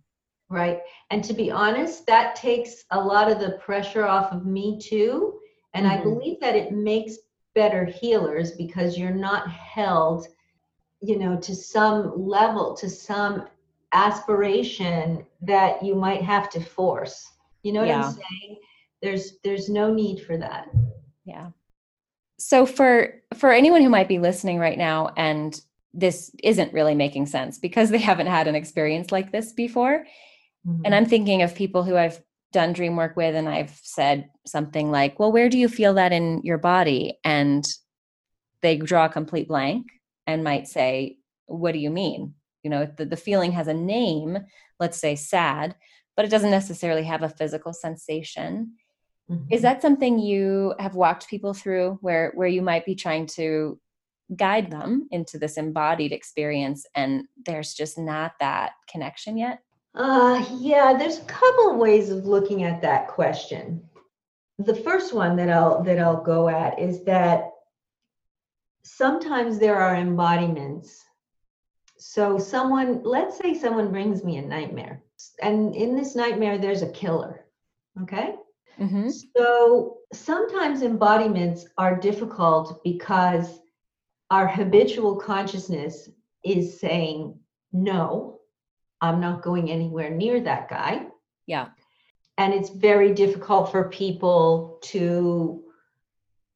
[0.49, 0.79] Right.
[1.09, 5.39] And to be honest, that takes a lot of the pressure off of me too.
[5.73, 6.03] And I Mhm.
[6.03, 7.17] believe that it makes
[7.53, 10.27] better healers because you're not held,
[11.01, 13.47] you know, to some level, to some
[13.91, 17.27] aspiration that you might have to force.
[17.63, 18.05] You know what Yeah.
[18.05, 18.59] I'm saying?
[19.01, 20.69] There's there's no need for that.
[21.25, 21.51] Yeah.
[22.39, 25.59] So for for anyone who might be listening right now and
[25.93, 30.05] this isn't really making sense because they haven't had an experience like this before,
[30.85, 32.21] and I'm thinking of people who I've
[32.53, 36.11] done dream work with and I've said something like, "Well, where do you feel that
[36.11, 37.67] in your body?" and
[38.61, 39.87] they draw a complete blank
[40.25, 44.37] and might say, "What do you mean?" You know, the, the feeling has a name,
[44.79, 45.75] let's say sad,
[46.15, 48.77] but it doesn't necessarily have a physical sensation
[49.29, 49.47] Mhm.
[49.51, 53.79] is that something you have walked people through where where you might be trying to
[54.35, 59.59] guide them into this embodied experience and there's just not that connection yet
[59.97, 63.81] Uh, yeah, there's a couple of ways of looking at that question.
[64.59, 67.49] The first one that I'll that I'll go at is that
[68.83, 71.03] sometimes there are embodiments.
[71.97, 75.01] So someone, let's say someone brings me a nightmare,
[75.41, 77.45] and in this nightmare there's a killer.
[78.03, 78.35] Okay?
[78.79, 79.09] mm-hmm.
[79.35, 83.59] So sometimes embodiments are difficult because
[84.29, 86.09] our habitual consciousness
[86.43, 87.39] is saying,
[87.73, 88.36] no,
[89.01, 91.07] I'm not going anywhere near that guy.
[91.45, 91.67] yeah
[92.37, 95.63] And it's very difficult for people to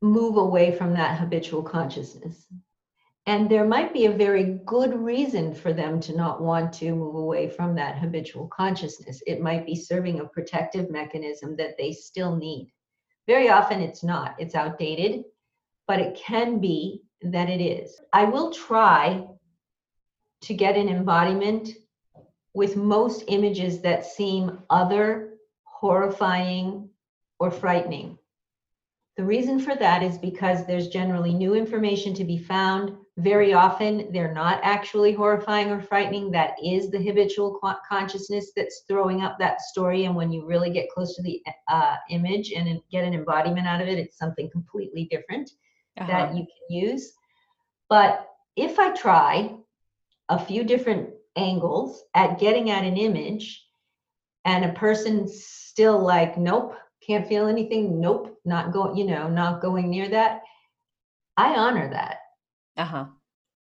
[0.01, 2.47] move away from that habitual consciousness.
[3.27, 7.15] And there might be a very good reason for them to not want to move
[7.15, 9.21] away from that habitual consciousness.
[9.27, 12.71] It might be serving a protective mechanism that they still need.
[13.27, 15.23] Very often it's not, it's outdated,
[15.87, 18.01] but it can be that it is.
[18.11, 19.27] I will try
[20.41, 21.69] to get an embodiment
[22.53, 26.89] with most images that seem other, horrifying,
[27.39, 28.17] or frightening.
[29.17, 32.95] The reason for that is because there's generally new information to be found.
[33.17, 36.31] Very often, they're not actually horrifying or frightening.
[36.31, 40.05] That is the habitual consciousness that's throwing up that story.
[40.05, 43.81] And when you really get close to the uh, image and get an embodiment out
[43.81, 45.51] of it, it's something completely different
[45.99, 46.07] uh-huh.
[46.07, 47.13] that you can use.
[47.89, 49.55] But if I try
[50.29, 53.65] a few different angles at getting at an image
[54.45, 59.61] and a person still like, nope, can't feel anything, nope, not going, you know, not
[59.61, 60.41] going near that,
[61.37, 62.17] I honor that.
[62.77, 63.05] Uh-huh.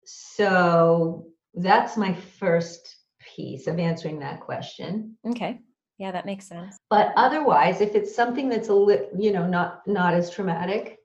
[0.06, 5.18] So that's my first piece of answering that question.
[5.26, 5.60] Okay.
[5.98, 6.78] Yeah, that makes sense.
[6.90, 11.00] But otherwise, if it's something that's a li- you know not not as traumatic,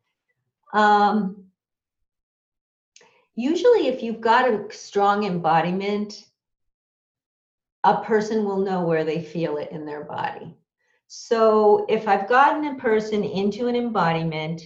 [0.75, 1.45] um,
[3.35, 6.27] usually if you've got a strong embodiment,
[7.85, 10.57] a person will know where they feel it in their body.
[11.09, 14.63] So if I've gotten a person into an embodiment,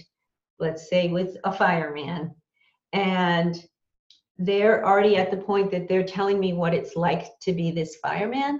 [0.59, 2.33] let's say with a fireman,
[2.93, 3.61] and
[4.37, 7.97] they're already at the point that they're telling me what it's like to be this
[7.97, 8.59] fireman.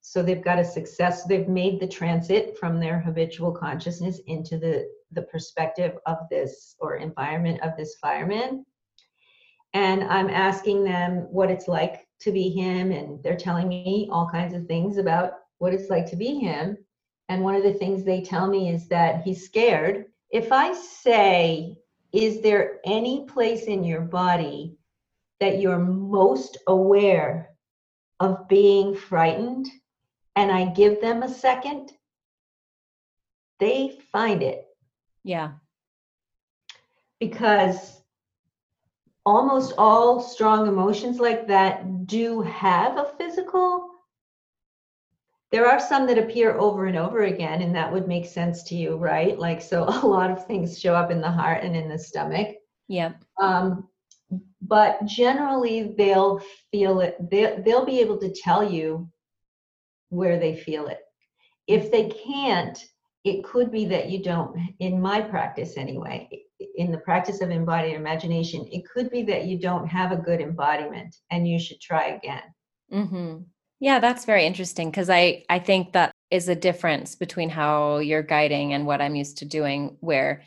[0.00, 4.88] So they've got a success, they've made the transit from their habitual consciousness into the,
[5.12, 8.64] the perspective of this or environment of this fireman.
[9.74, 14.28] And I'm asking them what it's like to be him, and they're telling me all
[14.28, 16.76] kinds of things about what it's like to be him.
[17.28, 20.06] And one of the things they tell me is that he's scared.
[20.30, 21.76] If I say,
[22.12, 24.78] Is there any place in your body
[25.40, 27.50] that you're most aware
[28.20, 29.66] of being frightened
[30.36, 31.92] and I give them a second,
[33.60, 34.64] they find it.
[35.24, 35.52] Yeah.
[37.20, 38.00] Because
[39.28, 43.90] almost all strong emotions like that do have a physical.
[45.52, 48.74] There are some that appear over and over again, and that would make sense to
[48.74, 49.38] you, right?
[49.38, 52.56] Like, so a lot of things show up in the heart and in the stomach.
[52.88, 53.12] Yeah.
[53.38, 53.88] Um,
[54.62, 56.40] but generally they'll
[56.72, 59.08] feel it they, they'll be able to tell you
[60.08, 61.00] where they feel it
[61.66, 62.82] if they can't
[63.24, 66.28] it could be that you don't in my practice anyway
[66.76, 70.40] in the practice of embodied imagination it could be that you don't have a good
[70.40, 72.42] embodiment and you should try again
[72.92, 73.38] mm-hmm.
[73.80, 78.22] yeah that's very interesting because i i think that is a difference between how you're
[78.22, 80.42] guiding and what i'm used to doing where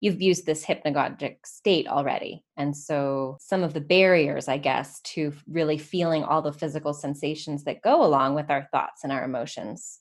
[0.00, 2.44] you've used this hypnagogic state already.
[2.56, 7.64] And so some of the barriers, I guess, to really feeling all the physical sensations
[7.64, 10.00] that go along with our thoughts and our emotions,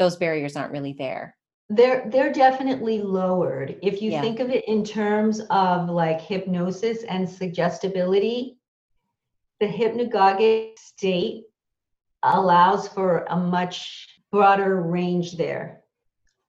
[0.00, 1.36] those barriers aren't really there.
[1.68, 3.78] They're they're definitely lowered.
[3.82, 4.22] If you Yeah.
[4.22, 8.58] think of it in terms of like hypnosis and suggestibility,
[9.60, 11.44] the hypnagogic state
[12.24, 15.84] allows for a much broader range there.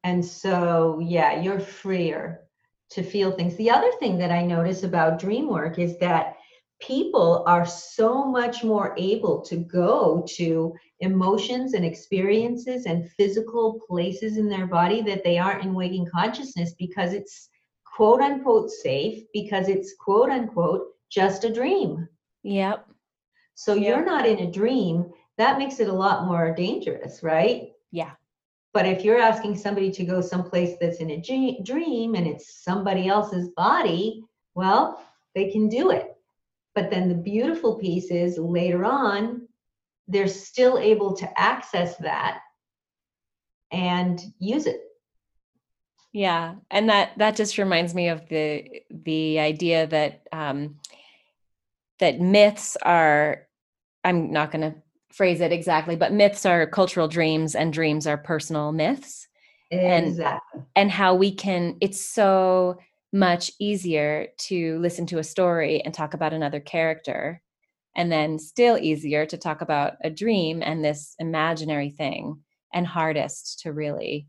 [0.03, 2.47] And so, yeah, you're freer
[2.91, 3.55] to feel things.
[3.57, 6.37] The other thing that I notice about dream work is that
[6.81, 14.37] people are so much more able to go to emotions and experiences and physical places
[14.37, 17.49] in their body that they aren't in waking consciousness because it's
[17.85, 22.07] quote unquote safe, because it's quote unquote just a dream.
[22.43, 22.87] Yep.
[23.55, 23.89] So Yeah.
[23.89, 25.11] you're not in a dream.
[25.37, 27.73] That makes it a lot more dangerous, right?
[27.91, 28.11] Yeah.
[28.73, 33.07] But if you're asking somebody to go someplace that's in a dream and it's somebody
[33.07, 34.23] else's body,
[34.55, 35.03] well,
[35.35, 36.10] they can do it.
[36.73, 39.47] But then the beautiful piece is later on,
[40.07, 42.39] they're still able to access that
[43.71, 44.81] and use it.
[46.13, 50.77] Yeah, and that that just reminds me of the the idea that um,
[51.99, 53.47] that myths are.
[54.03, 54.75] I'm not going to
[55.13, 59.27] phrase it exactly, but myths are cultural dreams, and dreams are personal myths.
[59.71, 60.63] And- Exactly.
[60.75, 61.77] And how we can.
[61.79, 62.79] It's so
[63.13, 67.41] much easier to listen to a story and talk about another character,
[67.95, 72.41] and then still easier to talk about a dream and this imaginary thing,
[72.73, 74.27] and hardest to really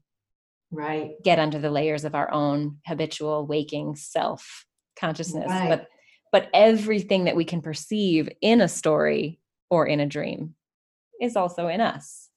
[0.75, 1.13] Right.
[1.23, 4.65] get under the layers of our own habitual waking self
[4.99, 5.69] consciousness Right.
[5.69, 5.87] but
[6.33, 10.55] but everything that we can perceive in a story or in a dream
[11.21, 12.31] is also in us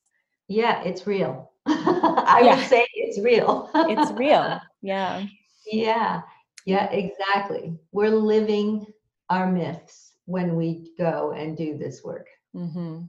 [0.50, 1.52] Yeah, it's real.
[1.66, 2.56] I Yeah.
[2.58, 3.70] would say it's real.
[3.74, 5.26] it's real yeah
[5.72, 6.22] Yeah,
[6.66, 7.78] yeah, exactly.
[7.92, 8.86] We're living
[9.30, 12.28] our myths when we go and do this work.
[12.54, 13.02] hmm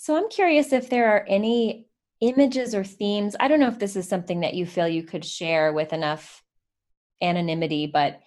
[0.00, 1.88] so i'm curious if there are any
[2.20, 5.24] images or themes i don't know if this is something that you feel you could
[5.24, 6.44] share with enough
[7.20, 8.20] anonymity but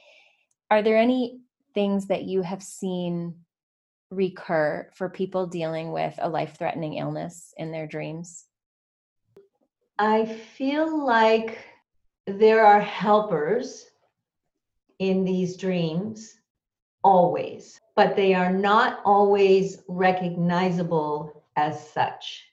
[0.69, 1.39] are there any
[1.73, 3.35] things that you have seen
[4.09, 8.45] recur for people dealing with a life threatening illness in their dreams
[9.97, 11.59] I feel like
[12.27, 13.85] there are helpers
[14.99, 16.35] in these dreams
[17.03, 22.45] always, but they are not always recognizable as such.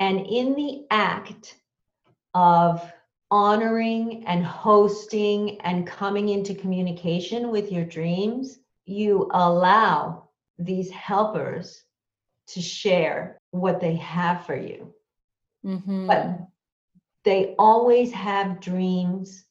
[0.00, 1.56] And in the act
[2.34, 2.92] of
[3.30, 11.82] honoring and hosting and coming into communication with your dreams, you allow these helpers
[12.46, 14.94] to share what they have for you.
[15.64, 16.06] Mm-hmm.
[16.06, 16.40] But
[17.24, 19.44] they always have dreams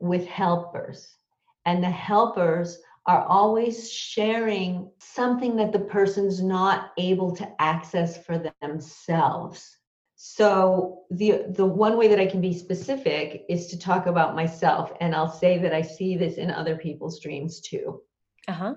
[0.00, 1.16] with helpers,
[1.64, 8.50] and the helpers are always sharing something that the person's not able to access for
[8.62, 9.78] themselves.
[10.16, 14.90] So the the one way that I can be specific is to talk about myself
[15.00, 18.00] and I'll say that I see this in other people's dreams too.
[18.48, 18.76] Uh-huh.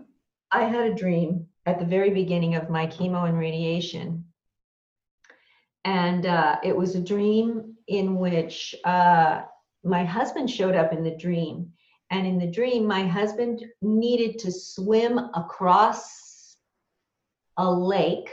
[0.51, 4.25] I had a dream at the very beginning of my chemo and radiation.
[5.85, 9.41] And uh, it was a dream in which uh,
[9.83, 11.71] my husband showed up in the dream.
[12.09, 16.55] And in the dream, my husband needed to swim across
[17.57, 18.29] a lake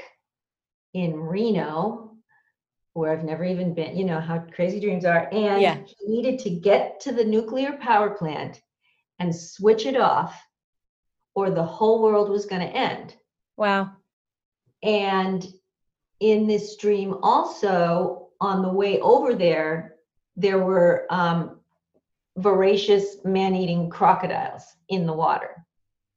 [0.92, 2.16] in Reno,
[2.92, 5.28] where I've never even been, you know how crazy dreams are.
[5.32, 5.78] And Yeah.
[5.98, 8.62] he needed to get to the nuclear power plant
[9.18, 10.40] and switch it off,
[11.34, 13.16] or the whole world was going to end.
[13.57, 13.90] Wow.
[14.84, 15.44] And
[16.20, 19.97] in this dream, also on the way over there,
[20.36, 21.61] there were um,
[22.36, 25.64] voracious man eating crocodiles in the water.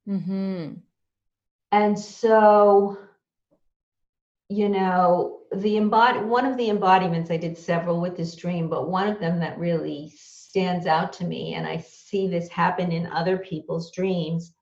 [0.07, 0.73] Mm-hmm.
[1.71, 2.97] And so,
[4.49, 8.89] you know, the embody one of the embodiments, I did several with this dream, but
[8.89, 13.07] one of them that really stands out to me, and I see this happen in
[13.07, 14.53] other people's dreams,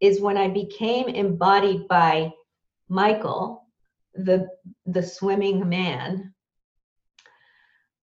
[0.00, 2.32] is when I became embodied by
[2.88, 3.66] Michael,
[4.14, 4.48] the
[4.86, 6.34] the swimming man.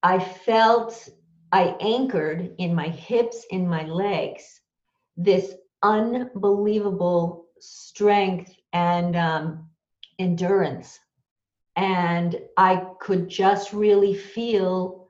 [0.03, 1.09] I felt
[1.51, 4.61] I anchored in my hips, in my legs,
[5.15, 9.69] this unbelievable strength and um,
[10.19, 10.99] endurance.
[11.75, 15.09] And I could just really feel,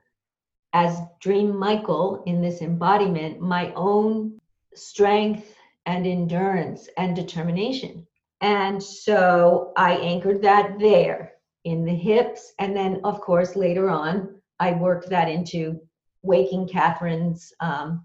[0.72, 4.38] as Dream Michael in this embodiment, my own
[4.74, 5.54] strength
[5.86, 8.06] and endurance and determination.
[8.40, 11.32] And so I anchored that there
[11.64, 12.52] in the hips.
[12.58, 15.80] And then, of course, later on, I worked that into
[16.22, 18.04] Waking Catherine's um,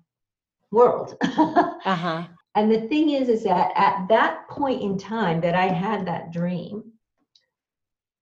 [0.71, 1.17] world.
[1.85, 2.23] Uh-huh.
[2.55, 6.31] And the thing is, is that at that point in time that I had that
[6.31, 6.93] dream,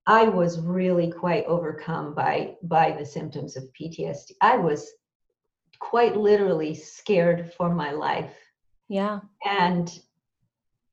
[0.07, 4.31] I was really quite overcome by by the symptoms of PTSD.
[4.41, 4.89] I was
[5.79, 8.33] quite literally scared for my life
[8.87, 9.19] Yeah.
[9.45, 9.99] and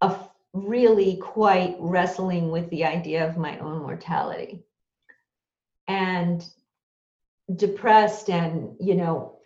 [0.00, 0.14] a
[0.52, 4.64] really quite wrestling with the idea of my own mortality
[5.86, 6.44] and
[7.56, 9.38] depressed and you know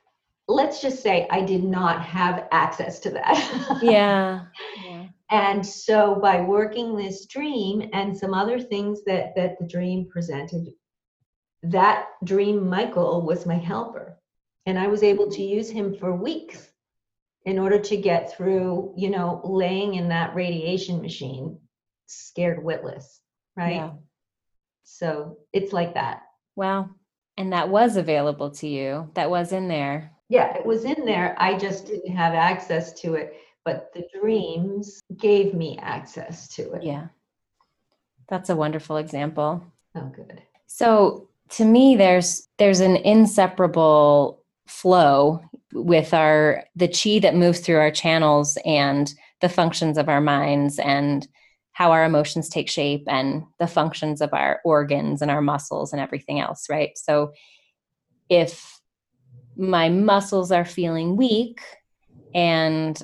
[0.48, 4.46] let's just say i did not have access to that Yeah.
[4.84, 5.06] Yeah.
[5.30, 10.68] and so by working this dream and some other things that that the dream presented
[11.62, 14.18] that dream michael was my helper
[14.66, 15.54] and i was able to mm-hmm.
[15.58, 16.70] use him for weeks
[17.44, 21.56] in order to get through you know laying in that radiation machine
[22.06, 23.20] scared witless
[23.56, 23.92] right Yeah.
[24.82, 26.22] so it's like that
[26.56, 26.90] Wow.
[27.38, 29.10] And that was available to you.
[29.14, 30.10] That was in there.
[30.28, 35.00] yeah it was in there i just didn't have access to it but the dreams
[35.18, 37.06] gave me access to it Yeah.
[38.28, 39.62] That's a wonderful example.
[39.94, 45.42] oh good So to me there's there's an inseparable flow
[45.74, 50.78] with our the chi that moves through our channels and the functions of our minds
[50.78, 51.26] and
[51.72, 56.00] how our emotions take shape and the functions of our organs and our muscles and
[56.00, 56.96] everything else, right?
[56.96, 57.32] So
[58.28, 58.80] if
[59.56, 61.60] my muscles are feeling weak
[62.34, 63.00] and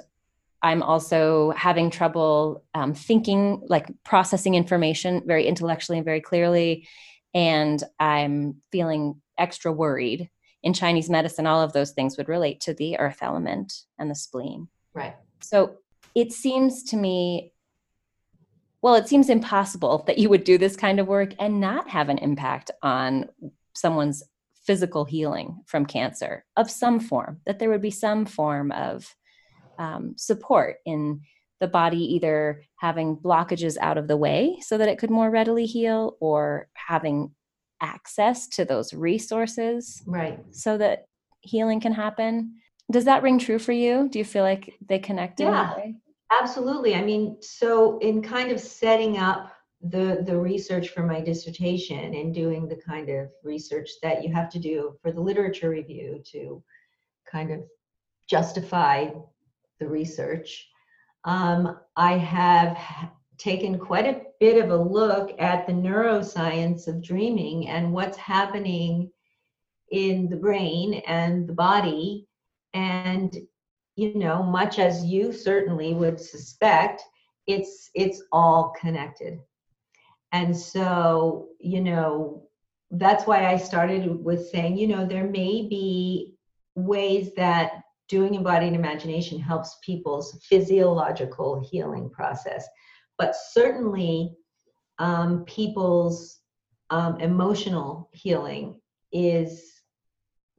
[0.62, 6.88] I'm also having trouble um, thinking, like processing information very intellectually and very clearly.
[7.32, 10.30] And I'm feeling extra worried.
[10.64, 14.16] In Chinese medicine, all of those things would relate to the earth element and the
[14.16, 14.68] spleen.
[14.94, 15.76] right So
[16.14, 17.52] it seems to me,
[18.82, 22.08] well, it seems impossible that you would do this kind of work and not have
[22.08, 23.26] an impact on
[23.74, 24.22] someone's
[24.64, 29.14] physical healing from cancer of some form, that there would be some form of
[29.78, 31.20] um, support in
[31.60, 35.66] the body either having blockages out of the way so that it could more readily
[35.66, 37.32] heal or having
[37.80, 41.06] access to those resources right so that
[41.40, 42.54] healing can happen.
[42.90, 44.08] Does that ring true for you?
[44.08, 45.74] Do you feel like they connect in Yeah.
[46.30, 46.94] Absolutely.
[46.94, 52.34] I mean, so in kind of setting up the the research for my dissertation and
[52.34, 56.62] doing the kind of research that you have to do for the literature review to
[57.30, 57.60] kind of
[58.28, 59.06] justify
[59.78, 60.68] the research,
[61.24, 62.76] um, I have
[63.38, 69.10] taken quite a bit of a look at the neuroscience of dreaming and what's happening
[69.90, 72.26] in the brain and the body.
[72.74, 73.34] And,
[73.98, 77.02] you know, much as you certainly would suspect,
[77.48, 79.40] it's it's all connected.
[80.30, 82.44] And so, you know,
[82.92, 86.36] that's why I started with saying, you know, there may be
[86.76, 92.68] ways that doing embodied imagination helps people's physiological healing process.
[93.18, 94.36] But certainly,
[95.00, 96.38] um, people's
[96.90, 98.80] um, emotional healing
[99.10, 99.72] is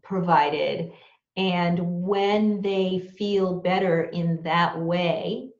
[0.03, 0.91] provided.
[1.39, 5.51] And when they feel better in that way,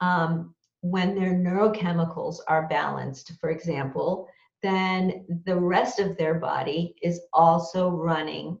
[0.00, 4.26] um, when their neurochemicals are balanced, for example,
[4.62, 8.58] then the rest of their body is also running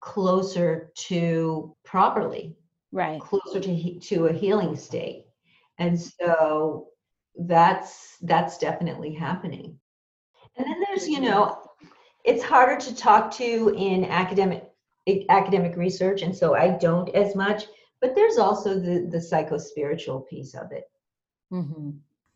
[0.00, 2.56] closer to properly
[2.90, 3.20] right.
[3.20, 5.26] closer to to a healing state.
[5.78, 6.88] And so
[7.38, 9.78] that's that's definitely happening.
[10.56, 11.70] And then there's you know
[12.24, 14.69] it's harder to talk to in academic
[15.28, 17.64] academic research and so i don't as much
[18.00, 20.84] but there's also the the psycho spiritual piece of it
[21.52, 21.90] mm-hmm.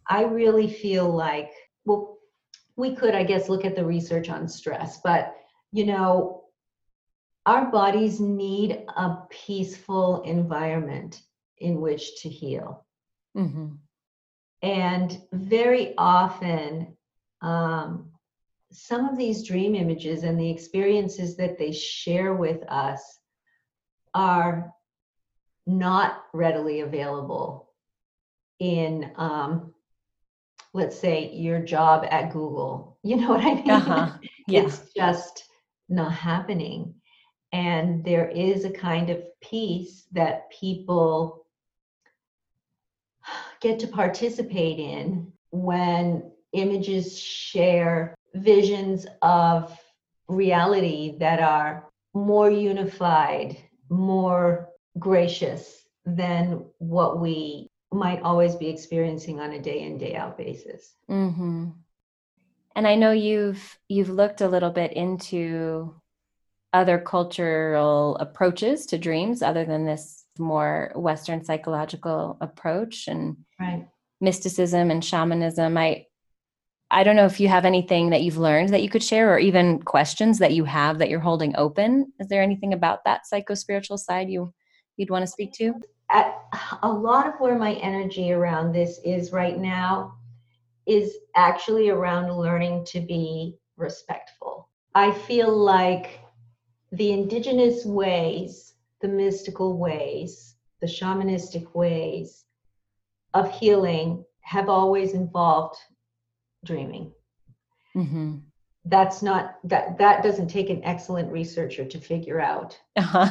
[0.08, 1.50] i really feel like
[1.84, 2.18] well
[2.76, 5.34] we could i guess look at the research on stress but
[5.72, 6.44] you know
[7.46, 11.20] our bodies need a peaceful environment
[11.58, 12.84] in which to heal
[13.36, 13.68] mm-hmm.
[14.62, 16.96] and very often
[17.42, 18.10] um,
[18.74, 23.20] some of these dream images and the experiences that they share with us
[24.14, 24.72] are
[25.66, 27.70] not readily available
[28.58, 29.72] in um,
[30.72, 34.12] let's say your job at google you know what i mean uh-huh.
[34.48, 34.62] yeah.
[34.62, 35.44] it's just
[35.88, 36.94] not happening
[37.52, 41.46] and there is a kind of peace that people
[43.60, 49.76] get to participate in when images share visions of
[50.28, 53.56] reality that are more unified,
[53.88, 54.68] more
[54.98, 60.94] gracious than what we might always be experiencing on a day in day out basis.
[61.08, 61.70] Mm-hmm.
[62.76, 65.94] And I know you've you've looked a little bit into
[66.72, 73.86] other cultural approaches to dreams other than this more Western psychological approach and right.
[74.20, 75.78] mysticism and shamanism.
[75.78, 76.06] I
[76.94, 79.38] I don't know if you have anything that you've learned that you could share or
[79.40, 82.12] even questions that you have that you're holding open.
[82.20, 84.54] Is there anything about that psycho spiritual side you
[84.96, 85.74] you'd want to speak to?
[86.08, 86.38] At,
[86.84, 90.14] a lot of where my energy around this is right now
[90.86, 94.68] is actually around learning to be respectful.
[94.94, 96.20] I feel like
[96.92, 102.44] the indigenous ways, the mystical ways, the shamanistic ways
[103.32, 105.76] of healing have always involved
[106.64, 107.12] dreaming.
[107.96, 108.38] Mm-hmm.
[108.86, 112.78] That's not that that doesn't take an excellent researcher to figure out.
[112.96, 113.30] Uh-huh.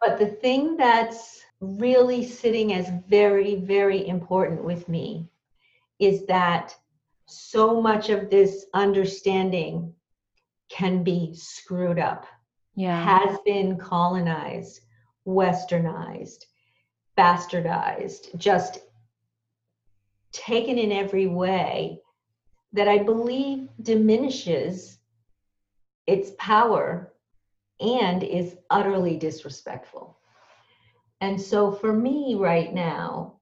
[0.00, 5.28] But the thing that's really sitting as very, very important with me
[5.98, 6.74] is that
[7.26, 9.92] so much of this understanding
[10.70, 12.26] can be screwed up,
[12.76, 13.02] yeah.
[13.02, 14.80] has been colonized,
[15.26, 16.44] westernized,
[17.16, 18.78] bastardized, just
[20.32, 22.00] taken in every way
[22.72, 24.98] that I believe diminishes
[26.06, 27.12] its power
[27.80, 30.18] and is utterly disrespectful.
[31.20, 33.34] And so for me right now,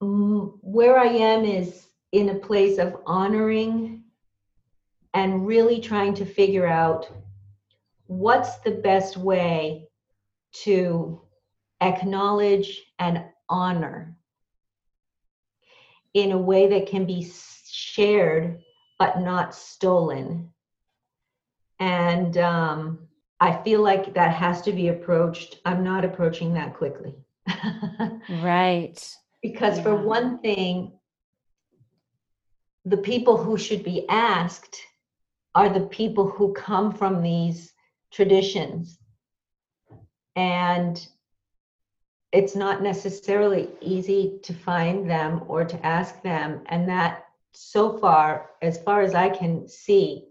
[0.00, 4.04] where I am is in a place of honoring
[5.14, 7.10] and really trying to figure out
[8.06, 9.88] what's the best way
[10.64, 11.20] to
[11.80, 14.15] acknowledge and honor
[16.16, 17.30] in a way that can be
[17.66, 18.62] shared
[18.98, 20.50] but not stolen.
[21.78, 23.00] And um,
[23.38, 25.60] I feel like that has to be approached.
[25.66, 27.14] I'm not approaching that quickly.
[28.30, 28.98] right.
[29.42, 29.82] Because, yeah.
[29.82, 30.92] for one thing,
[32.86, 34.80] the people who should be asked
[35.54, 37.74] are the people who come from these
[38.10, 38.98] traditions.
[40.34, 41.06] And
[42.32, 46.62] it's not necessarily easy to find them or to ask them.
[46.66, 50.28] And that so far as far as i can see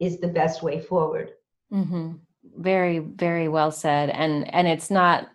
[0.00, 1.32] is the best way forward.
[1.72, 2.12] Mm-hmm.
[2.56, 4.10] very very well said.
[4.10, 5.28] And and it's not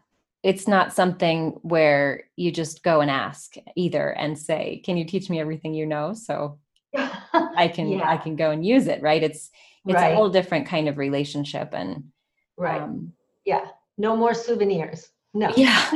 [0.44, 5.30] it's not something where you just go and ask either and say can you teach
[5.30, 6.14] me everything you know?
[6.14, 6.60] So
[6.96, 8.10] i can yeah.
[8.10, 9.22] i can go and use it right?
[9.22, 9.52] It's
[9.86, 10.12] it's right.
[10.12, 12.06] a whole different kind of relationship and
[12.58, 12.82] right.
[12.82, 13.14] um,
[13.46, 13.68] yeah.
[13.98, 15.54] No more souvenirs no.
[15.56, 15.92] Yeah.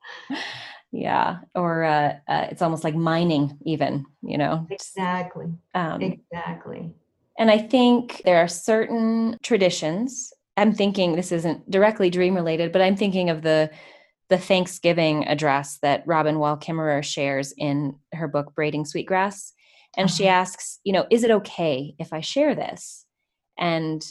[0.92, 1.38] yeah.
[1.54, 4.66] Or uh, uh, it's almost like mining, even, you know.
[4.70, 5.46] Exactly.
[5.74, 6.94] Um, exactly.
[7.38, 10.32] And I think there are certain traditions.
[10.56, 13.70] I'm thinking this isn't directly dream related, but I'm thinking of the
[14.28, 19.52] the Thanksgiving address that Robin Wall Kimmerer shares in her book Braiding Sweetgrass.
[19.96, 20.16] And uh-huh.
[20.16, 23.06] she asks, you know, is it okay if I share this?
[23.56, 24.04] And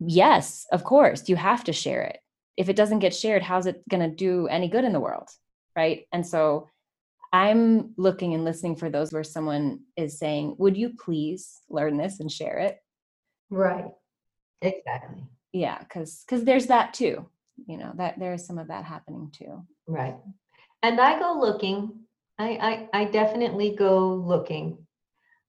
[0.00, 2.18] yes, of course, you have to share it.
[2.56, 5.28] If it doesn't get shared, how's it going to do any good in the world?
[5.74, 6.06] Right.
[6.12, 6.68] And so
[7.32, 12.20] I'm looking and listening for those where someone is saying, Would you please learn this
[12.20, 12.78] and share it?
[13.48, 13.86] Right.
[14.60, 15.24] Exactly.
[15.52, 17.26] Yeah, because because there's that too.
[17.66, 19.64] You know, that there is some of that happening too.
[19.86, 20.16] Right.
[20.82, 22.00] And I go looking.
[22.38, 24.78] I I, I definitely go looking.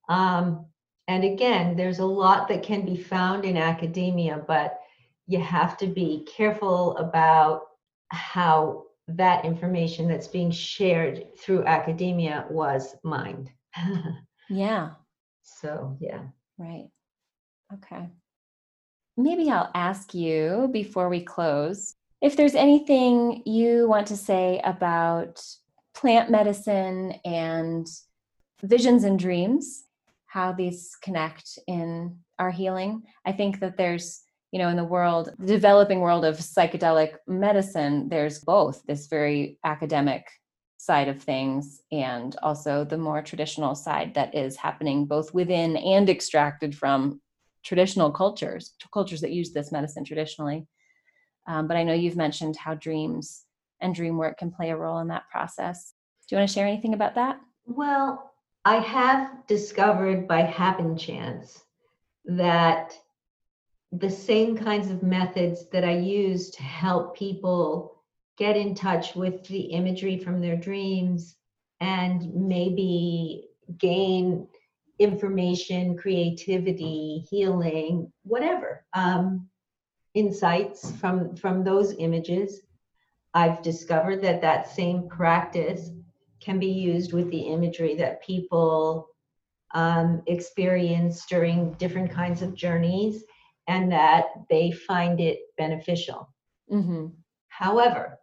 [0.09, 0.65] Um,
[1.07, 4.79] and again, there's a lot that can be found in academia, but
[5.27, 7.63] you have to be careful about
[8.09, 13.51] how that information that's being shared through academia was mined.
[14.49, 14.91] yeah.
[15.45, 16.21] So, yeah.
[16.57, 16.87] Right.
[17.73, 18.07] Okay.
[19.17, 25.43] Maybe I'll ask you before we close if there's anything you want to say about
[25.93, 27.85] plant medicine and
[28.63, 29.83] visions and dreams,
[30.25, 33.03] how these connect in our healing.
[33.25, 34.21] I think that there's
[34.53, 39.57] you know in the world the developing world of psychedelic medicine there's both this very
[39.65, 40.27] academic
[40.77, 46.07] side of things and also the more traditional side that is happening both within and
[46.07, 47.19] extracted from
[47.63, 50.67] traditional cultures cultures that use this medicine traditionally.
[51.47, 53.45] Um, but i know you've mentioned how dreams
[53.81, 55.93] and dream work can play a role in that process.
[56.27, 57.39] Do you want to share anything about that?
[57.65, 58.31] Well
[58.65, 61.63] i have discovered by happen chance
[62.25, 62.95] that
[63.97, 68.01] the same kinds of methods that I use to help people
[68.37, 71.35] get in touch with the imagery from their dreams
[71.79, 74.47] and maybe gain
[74.97, 79.47] information, creativity, healing, whatever, um,
[80.15, 82.61] insights from from those images.
[83.35, 85.91] I've discovered that that same practice
[86.39, 89.07] can be used with the imagery that people
[89.73, 93.23] um, experience during different kinds of journeys
[93.67, 96.29] and that they find it beneficial.
[96.71, 97.07] Mm-hmm.
[97.47, 98.19] However,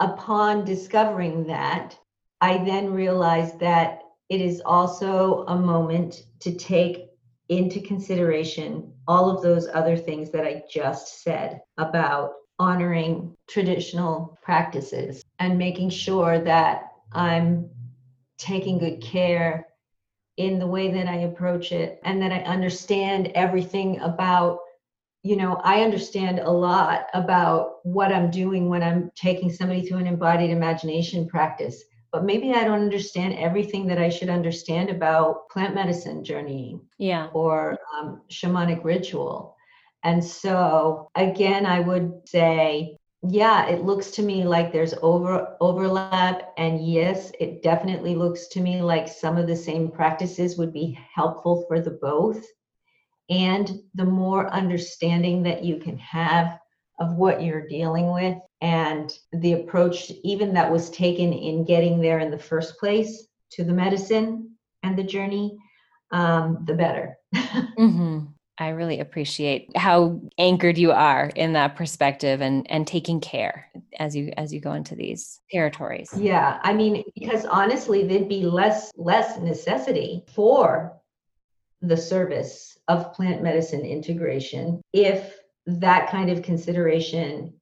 [0.00, 1.96] upon discovering that,
[2.40, 7.10] I then realized that it is also a moment to take
[7.48, 15.24] into consideration all of those other things that I just said about honoring traditional practices
[15.38, 17.68] and making sure that I'm
[18.38, 19.66] taking good care
[20.40, 24.58] in the way that I approach it and that I understand everything about
[25.22, 29.98] you know I understand a lot about what I'm doing when I'm taking somebody through
[29.98, 31.82] an embodied imagination practice.
[32.12, 37.28] But maybe I don't understand everything that I should understand about plant medicine journeying yeah.
[37.32, 39.54] or um, shamanic ritual.
[40.02, 46.52] And so again I would say yeah it looks to me like there's over overlap
[46.56, 50.98] and yes it definitely looks to me like some of the same practices would be
[51.14, 52.42] helpful for the both
[53.28, 56.58] and the more understanding that you can have
[56.98, 62.20] of what you're dealing with and the approach even that was taken in getting there
[62.20, 64.50] in the first place to the medicine
[64.82, 65.58] and the journey
[66.10, 68.24] um, the better mm-hmm.
[68.60, 74.14] I really appreciate how anchored you are in that perspective and and taking care as
[74.14, 76.10] you as you go into these territories.
[76.14, 80.92] Yeah, I mean because honestly there'd be less less necessity for
[81.80, 87.54] the service of plant medicine integration if that kind of consideration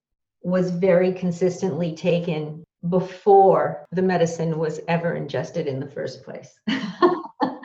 [0.43, 6.59] was very consistently taken before the medicine was ever ingested in the first place.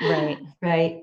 [0.02, 0.38] right.
[0.62, 1.03] Right.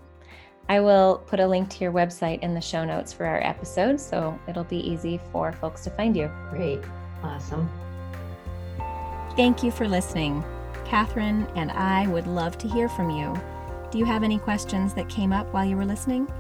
[0.67, 3.99] I will put a link to your website in the show notes for our episode,
[3.99, 6.31] so it'll be easy for folks to find you.
[6.49, 6.79] Great.
[7.23, 7.69] Awesome.
[9.35, 10.43] Thank you for listening.
[10.85, 13.33] Catherine and I would love to hear from you.
[13.91, 16.31] Do you have any questions that came up while you were listening?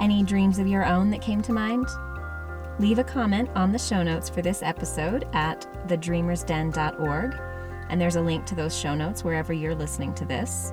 [0.00, 1.86] Any dreams of your own that came to mind?
[2.78, 7.34] Leave a comment on the show notes for this episode at thedreamersden.org,
[7.88, 10.72] and there's a link to those show notes wherever you're listening to this.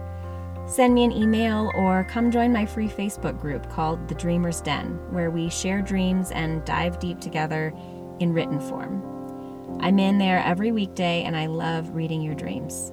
[0.68, 4.98] Send me an email or come join my free Facebook group called The Dreamer's Den,
[5.14, 7.72] where we share dreams and dive deep together
[8.20, 9.80] in written form.
[9.80, 12.92] I'm in there every weekday and I love reading your dreams.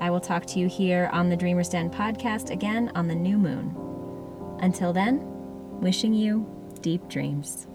[0.00, 3.38] I will talk to you here on the Dreamer's Den podcast again on the new
[3.38, 3.76] moon.
[4.60, 5.20] Until then,
[5.80, 6.44] wishing you
[6.80, 7.68] deep dreams.